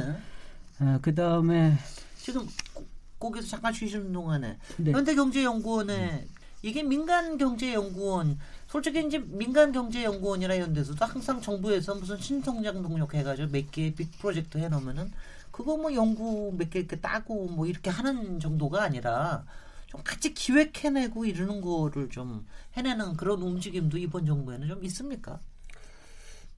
[0.79, 1.77] 아, 그 다음에
[2.17, 2.47] 지금
[3.19, 4.91] 거기서 잠깐 쉬시는 동안에 네.
[4.91, 6.25] 현대경제연구원에
[6.63, 8.39] 이게 민간경제연구원
[8.73, 14.57] 솔직히 이제 민간 경제 연구원이나 이런 데서도 항상 정부에서 무슨 신성장 동력 해가지고 몇개빅 프로젝트
[14.57, 15.11] 해놓으면은
[15.51, 19.45] 그거 뭐 연구 몇 개 이렇게 따고 뭐 이렇게 하는 정도가 아니라
[19.85, 25.39] 좀 같이 기획해내고 이러는 거를 좀 해내는 그런 움직임도 이번 정부에는 좀 있습니까?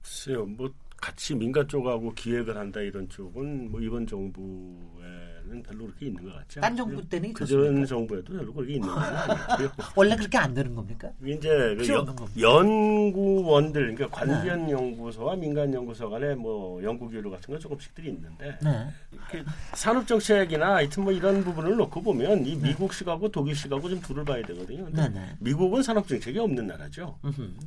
[0.01, 5.01] 글쎄요, 뭐 같이 민간 쪽하고 기획을 한다 이런 쪽은 뭐 이번 정부
[5.45, 8.97] 에는 별로 그렇게 있는 것 같지 딴 정부 때는 그전 정부에도 별로 그렇게 있는 건
[8.97, 9.71] 아니고요.
[9.95, 11.09] 원래 그렇게 안 되는 겁니까?
[11.23, 14.71] 이제 그 연구원들 그러니까 관련 네.
[14.71, 19.43] 연구소와 민간 연구소 간에 뭐 연구 기류 같은 건 조금씩들이 있는데 네.
[19.73, 22.69] 산업 정책이나 하여튼 뭐 이런 부분을 놓고 보면 이 네.
[22.69, 24.87] 미국식하고 독일식하고 좀 둘을 봐야 되거든요.
[24.91, 25.35] 네, 네.
[25.39, 27.19] 미국은 산업 정책이 없는 나라죠.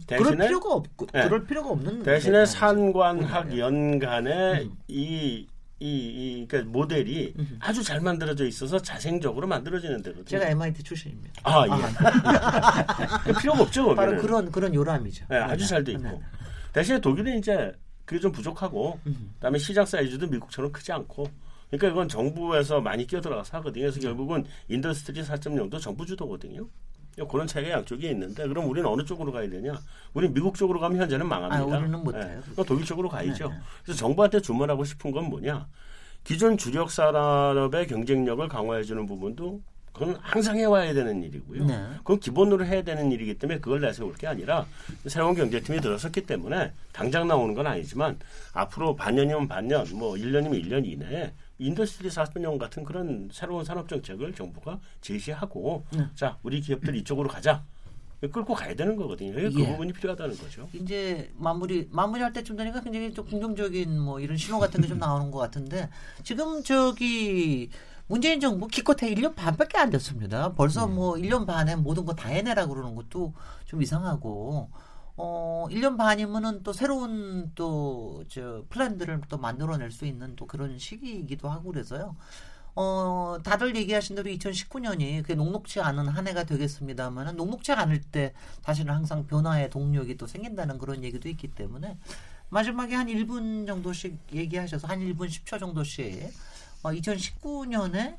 [0.07, 1.25] 대신에 그럴 필요가 없고 네.
[1.25, 4.77] 그럴 필요가 없는 대신에 산관학 연간에 음.
[4.89, 5.47] 이
[5.81, 7.57] 이, 이, 그러니까 모델이 음흠.
[7.61, 10.25] 아주 잘 만들어져 있어서 자생적으로 만들어지는 데거든요.
[10.25, 11.41] 제가 MIT 출신입니다.
[11.45, 11.71] 아, 예.
[11.71, 13.95] 아, 필요가 없죠.
[13.95, 14.19] 바로 거기는.
[14.19, 15.27] 그런, 그런 요람이죠.
[15.31, 16.03] 네, 아주 잘 돼 있고.
[16.03, 16.21] 네.
[16.73, 17.73] 대신에 독일은 이제
[18.05, 21.29] 그게 좀 부족하고, 그 다음에 시장 사이즈도 미국처럼 크지 않고,
[21.71, 23.85] 그러니까 이건 정부에서 많이 끼어들어가서 하거든요.
[23.85, 26.67] 그래서 결국은 Industry 4.0도 정부 주도거든요.
[27.27, 29.75] 그런 차이가 양쪽에 있는데 그럼 우리는 어느 쪽으로 가야 되냐?
[30.15, 31.77] 우리는 미국 쪽으로 가면 현재는 망합니다.
[31.77, 32.43] 아, 우리는 못해요.
[32.57, 32.65] 네.
[32.65, 33.49] 독일 쪽으로 가야죠.
[33.49, 33.61] 네, 네.
[33.85, 35.67] 그래서 정부한테 주문하고 싶은 건 뭐냐?
[36.25, 39.61] 기존 주력 산업의 경쟁력을 강화해주는 부분도
[39.93, 41.65] 그건 항상 해와야 되는 일이고요.
[41.65, 41.89] 네.
[41.99, 44.67] 그건 기본으로 해야 되는 일이기 때문에 그걸 내세울 게 아니라
[45.07, 48.19] 새로운 경제팀이 들어섰기 때문에 당장 나오는 건 아니지만
[48.53, 54.79] 앞으로 반년이면 반년, 뭐 1년이면 1년 이내에 Industry 4.0 같은 그런 새로운 산업 정책을 정부가
[55.01, 56.07] 제시하고 네.
[56.15, 57.65] 자 우리 기업들 이쪽으로 가자
[58.33, 59.33] 끌고 가야 되는 거거든요.
[59.33, 59.67] 그 예.
[59.67, 60.69] 부분이 필요하다는 거죠.
[60.73, 65.31] 이제 마무리 마무리할 때쯤 되니까 굉장히 좀 긍정적인 뭐 이런 신호 같은 게 좀 나오는
[65.31, 65.89] 것 같은데
[66.25, 67.71] 지금 저기
[68.09, 70.55] 문재인 정부 기껏해 1년 반밖에 안 됐습니다.
[70.55, 70.95] 벌써 음.
[70.97, 73.35] 뭐 1년 반에 모든 거 다 해내라 그러는 것도
[73.67, 74.71] 좀 이상하고
[75.19, 81.49] 어, 1년 반이면은 또 새로운 또, 저, 플랜들을 또 만들어낼 수 있는 또 그런 시기이기도
[81.49, 82.17] 하고 그래서요.
[82.77, 88.95] 어, 다들 얘기하신 대로 2019년이 그 녹록치 않은 한 해가 되겠습니다만은 녹록치 않을 때 사실은
[88.95, 91.99] 항상 변화의 동력이 또 생긴다는 그런 얘기도 있기 때문에
[92.51, 96.33] 마지막에 한 1분 정도씩 얘기하셔서 한 1분 10초 정도씩
[96.85, 98.17] 어, 2019년에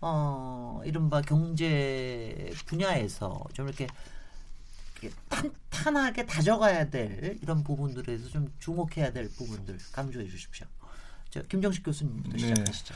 [0.00, 3.86] 어, 이른바 경제 분야에서 좀 이렇게
[5.28, 10.66] 탄탄하게 다져가야 될 이런 부분들에서 좀 주목해야 될 부분들 강조해 주십시오.
[11.30, 12.38] 저 김정식 교수님부터 네.
[12.38, 12.94] 시작하시죠.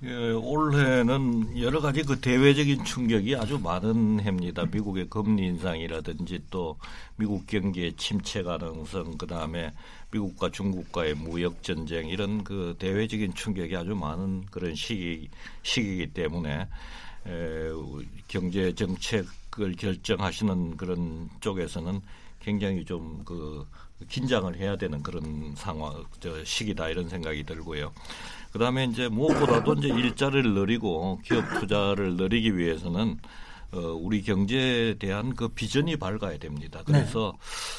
[0.00, 0.10] 네.
[0.10, 4.66] 예, 올해는 여러 가지 그 대외적인 충격이 아주 많은 해입니다.
[4.66, 6.76] 미국의 금리 인상이라든지 또
[7.16, 9.72] 미국 경기의 침체 가능성, 그 다음에
[10.10, 15.30] 미국과 중국과의 무역 전쟁 이런 그 대외적인 충격이 아주 많은 그런 시기
[15.62, 16.68] 시기이기 때문에
[17.26, 17.70] 에,
[18.28, 19.24] 경제 정책
[19.58, 22.00] 을 결정하시는 그런 쪽에서는
[22.40, 23.66] 굉장히 좀 그
[24.08, 27.92] 긴장을 해야 되는 그런 상황, 저 시기다 이런 생각이 들고요.
[28.52, 33.18] 그 다음에 이제 무엇보다도 이제 일자리를 늘리고 기업 투자를 늘리기 위해서는
[33.72, 36.82] 어, 우리 경제에 대한 그 비전이 밝아야 됩니다.
[36.84, 37.32] 그래서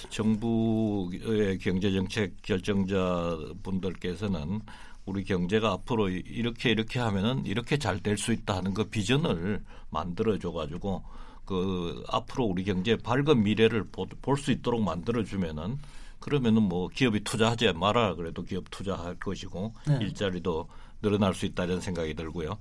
[0.04, 0.10] 네.
[0.10, 4.62] 정부의 경제정책 결정자 분들께서는
[5.06, 10.38] 우리 경제가 앞으로 이렇게 이렇게 하면은 이렇게 잘 될 수 있다 하는 그 비전을 만들어
[10.38, 11.04] 줘 가지고
[11.52, 15.78] 그 앞으로 우리 경제 밝은 미래를 볼 수 있도록 만들어주면은
[16.20, 19.98] 그러면은 뭐 기업이 투자하지 말아 그래도 기업 투자할 것이고 네.
[20.02, 20.70] 일자리도
[21.02, 22.58] 늘어날 수 있다 이런 생각이 들고요.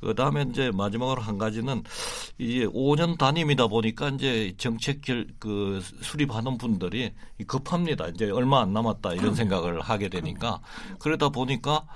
[0.00, 1.82] 그 다음에 이제 마지막으로 한 가지는
[2.36, 7.14] 이제 5년 단임이다 보니까 이제 정책 결, 그 수립하는 분들이
[7.46, 8.08] 급합니다.
[8.08, 10.60] 이제 얼마 안 남았다 이런 생각을 하게 되니까
[10.98, 11.86] 그러다 보니까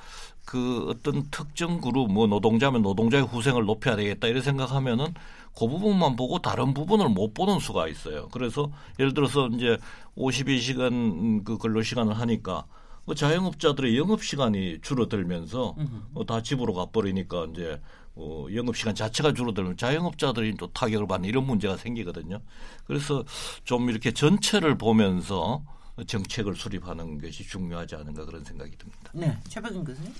[0.47, 5.13] 그 어떤 특정 그룹 뭐 노동자면 노동자의 후생을 높여야 되겠다 이런 생각하면은
[5.57, 8.29] 그 부분만 보고 다른 부분을 못 보는 수가 있어요.
[8.29, 9.77] 그래서 예를 들어서 이제
[10.17, 12.65] 52시간 그 근로 시간을 하니까
[13.05, 15.77] 뭐 자영업자들의 영업 시간이 줄어들면서
[16.15, 17.81] 어, 다 집으로 가버리니까 이제
[18.15, 22.41] 어, 영업 시간 자체가 줄어들면 자영업자들이 또 타격을 받는 이런 문제가 생기거든요.
[22.87, 23.25] 그래서
[23.65, 25.63] 좀 이렇게 전체를 보면서
[26.07, 29.11] 정책을 수립하는 것이 중요하지 않은가 그런 생각이 듭니다.
[29.13, 30.13] 네, 최백은 교수님.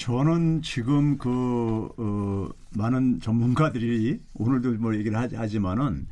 [0.00, 6.06] 저는 지금 그 어, 많은 전문가들이 오늘도 뭐 얘기를 하지 만은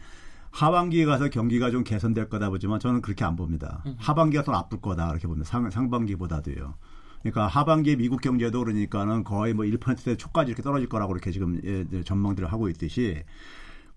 [0.51, 3.83] 하반기에 가서 경기가 좀 개선될 거다 보지만 저는 그렇게 안 봅니다.
[3.87, 3.95] 음.
[3.97, 5.49] 하반기가 더 나쁠 거다 이렇게 봅니다.
[5.49, 6.75] 상, 상반기보다도요.
[7.23, 12.03] 그러니까 하반기에 미국 경제도 그러니까는 거의 뭐 1%대 초까지 이렇게 떨어질 거라고 이렇게 지금 예,
[12.03, 13.23] 전망들을 하고 있듯이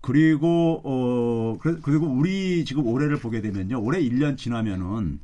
[0.00, 3.78] 그리고 어 그리고 우리 지금 올해를 보게 되면요.
[3.82, 5.20] 올해 1년 지나면은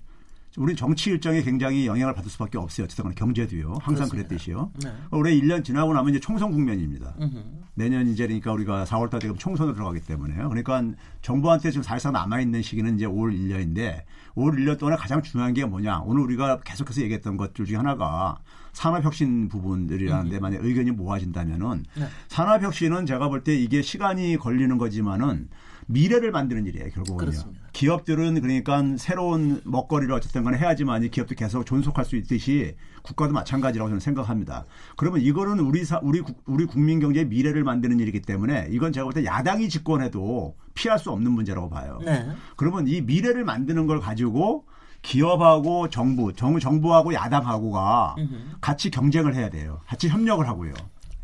[0.56, 2.84] 우리 정치 일정에 굉장히 영향을 받을 수밖에 없어요.
[2.84, 3.74] 어쨌든 경제도요.
[3.80, 4.28] 항상 그렇습니다.
[4.28, 4.72] 그랬듯이요.
[4.82, 4.92] 네.
[5.12, 7.14] 올해 1년 지나고 나면 이제 총선 국면입니다.
[7.20, 7.64] 으흠.
[7.74, 10.48] 내년 이제 그러니까 우리가 4월 달 되면 총선으로 들어가기 때문에요.
[10.48, 10.82] 그러니까
[11.22, 14.02] 정부한테 지금 사실상 남아있는 시기는 이제 올 1년인데
[14.34, 16.00] 올 1년 동안에 가장 중요한 게 뭐냐.
[16.00, 18.38] 오늘 우리가 계속해서 얘기했던 것들 중에 하나가
[18.72, 22.06] 산업혁신 부분들이라는데 만약 의견이 모아진다면은 네.
[22.28, 25.48] 산업혁신은 제가 볼 때 이게 시간이 걸리는 거지만은
[25.88, 27.16] 미래를 만드는 일이에요, 결국은요.
[27.16, 27.66] 그렇습니다.
[27.72, 34.00] 기업들은 그러니까 새로운 먹거리를 어쨌든 간에 해야지만 기업도 계속 존속할 수 있듯이 국가도 마찬가지라고 저는
[34.00, 34.66] 생각합니다.
[34.96, 39.14] 그러면 이거는 우리 사, 우리 우리 국민 경제의 미래를 만드는 일이기 때문에 이건 제가 볼
[39.14, 41.98] 때 야당이 집권해도 피할 수 없는 문제라고 봐요.
[42.04, 42.28] 네.
[42.56, 44.64] 그러면 이 미래를 만드는 걸 가지고
[45.00, 48.16] 기업하고 정부, 정, 정부하고 야당하고가
[48.60, 49.80] 같이 경쟁을 해야 돼요.
[49.86, 50.74] 같이 협력을 하고요.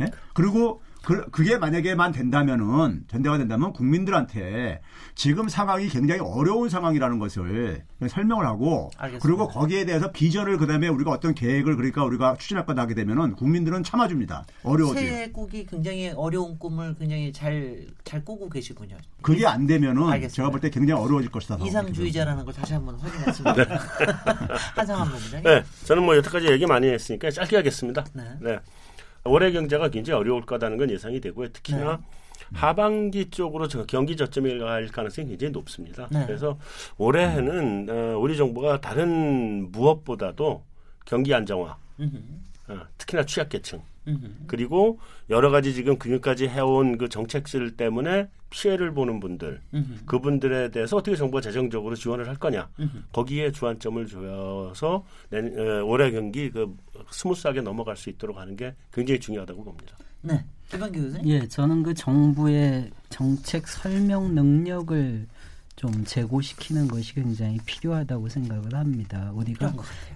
[0.01, 0.11] 예?
[0.33, 4.80] 그리고 그, 그게 만약에만 된다면은 전대가 된다면 국민들한테
[5.14, 9.22] 지금 상황이 굉장히 어려운 상황이라는 것을 설명을 하고 알겠습니다.
[9.22, 13.82] 그리고 거기에 대해서 비전을 그다음에 우리가 어떤 계획을 그러니까 우리가 추진할 거다 하게 되면은 국민들은
[13.82, 14.44] 참아줍니다.
[14.62, 15.00] 어려워지.
[15.00, 18.96] 새 국이 굉장히 어려운 꿈을 굉장히 잘잘 꾸고 계시군요.
[19.22, 20.34] 그게 안 되면은 알겠습니다.
[20.34, 21.59] 제가 볼 때 굉장히 어려워질 것이다.
[21.62, 23.55] 이상주의자라는 걸 다시 한번 확인했습니다.
[23.55, 23.64] 네.
[24.74, 28.05] 한상한 부분 네, 저는 뭐 여태까지 얘기 많이 했으니까 짧게 하겠습니다.
[28.14, 28.22] 네.
[28.40, 28.59] 네.
[29.25, 31.49] 올해 경제가 굉장히 어려울 거다는 건 예상이 되고요.
[31.49, 32.03] 특히나 네.
[32.53, 36.09] 하반기 쪽으로 경기 저점이 갈 가능성이 굉장히 높습니다.
[36.11, 36.25] 네.
[36.27, 36.59] 그래서
[36.99, 40.62] 올해는 어, 우리 정부가 다른 무엇보다도
[41.07, 41.77] 경기 안정화,
[42.68, 43.81] 어, 특히나 취약계층,
[44.46, 44.98] 그리고
[45.30, 49.61] 여러 가지 지금 지금까지 해온 그 정책들 때문에 피해를 보는 분들,
[50.07, 52.68] 그분들에 대해서 어떻게 정부가 재정적으로 지원을 할 거냐,
[53.12, 56.76] 거기에 주안점을 줘서 내, 어, 올해 경기 그
[57.11, 59.96] smooth하게 넘어갈 수 있도록 하는 게 굉장히 중요하다고 봅니다.
[60.22, 60.44] 네.
[60.68, 61.28] 최배근 교수님?
[61.28, 65.26] 예, 저는 그 정부의 정책 설명 능력을
[65.77, 69.31] 좀 제고시키는 것이 굉장히 필요하다고 생각을 합니다.
[69.35, 69.72] 우리가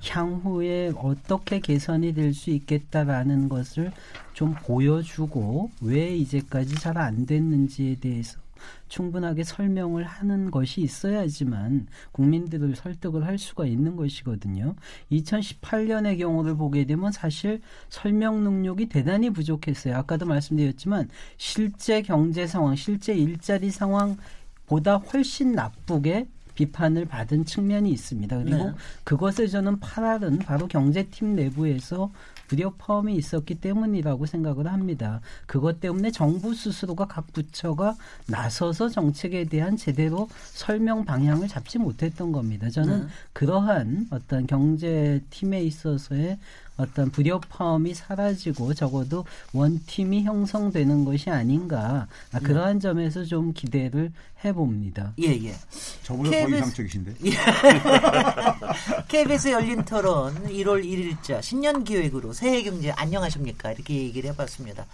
[0.08, 3.90] 향후에 어떻게 개선이 될 수 있겠다라는 것을
[4.34, 8.38] 좀 보여주고 왜 이제까지 잘 안 됐는지에 대해서
[8.88, 14.74] 충분하게 설명을 하는 것이 있어야지만 국민들을 설득을 할 수가 있는 것이거든요.
[15.12, 19.96] 2018년의 경우를 보게 되면 사실 설명 능력이 대단히 부족했어요.
[19.96, 24.16] 아까도 말씀드렸지만 실제 경제 상황, 실제 일자리 상황
[24.68, 28.36] 보다 훨씬 나쁘게 비판을 받은 측면이 있습니다.
[28.38, 28.74] 그리고 네.
[29.04, 32.10] 그것을 저는 파랄은 바로 경제팀 내부에서
[32.48, 35.20] 불협화음이 있었기 때문이라고 생각을 합니다.
[35.46, 37.94] 그것 때문에 정부 스스로가 각 부처가
[38.26, 42.70] 나서서 정책에 대한 제대로 설명 방향을 잡지 못했던 겁니다.
[42.70, 43.06] 저는 네.
[43.32, 46.38] 그러한 어떤 경제팀에 있어서의
[46.78, 52.44] 어떤 불협화음이 사라지고 적어도 원팀이 형성되는 것이 아닌가 아, 네.
[52.44, 52.80] 그러한 네.
[52.80, 54.12] 점에서 좀 기대를
[54.44, 55.12] 해봅니다.
[55.20, 55.54] 예 예.
[56.04, 57.14] 저보다 KBS, 더 이상적이신데.
[57.26, 57.30] 예.
[59.08, 64.86] KBS 열린 토론 1월 1일자 신년 기획으로 새해 경제 안녕하십니까 이렇게 얘기를 해봤습니다.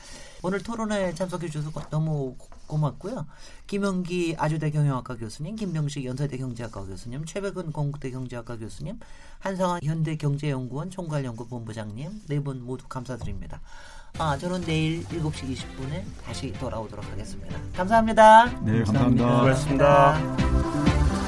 [0.42, 2.34] 오늘 토론에 참석해 주셔서 너무
[2.74, 3.26] 고맙고요.
[3.66, 8.98] 김영기 아주대 경영학과 교수님, 김병식 연세대 경제학과 교수님, 최백은 공국대 경제학과 교수님,
[9.38, 13.60] 한성환 현대경제연구원 총괄연구 본부장님 네 분 모두 감사드립니다.
[14.18, 17.58] 아, 저는 내일 7시 20분에 다시 돌아오도록 하겠습니다.
[17.74, 18.44] 감사합니다.
[18.60, 19.24] 네, 감사합니다.
[19.24, 20.18] 감사합니다.
[20.18, 21.23] 수고하셨습니다.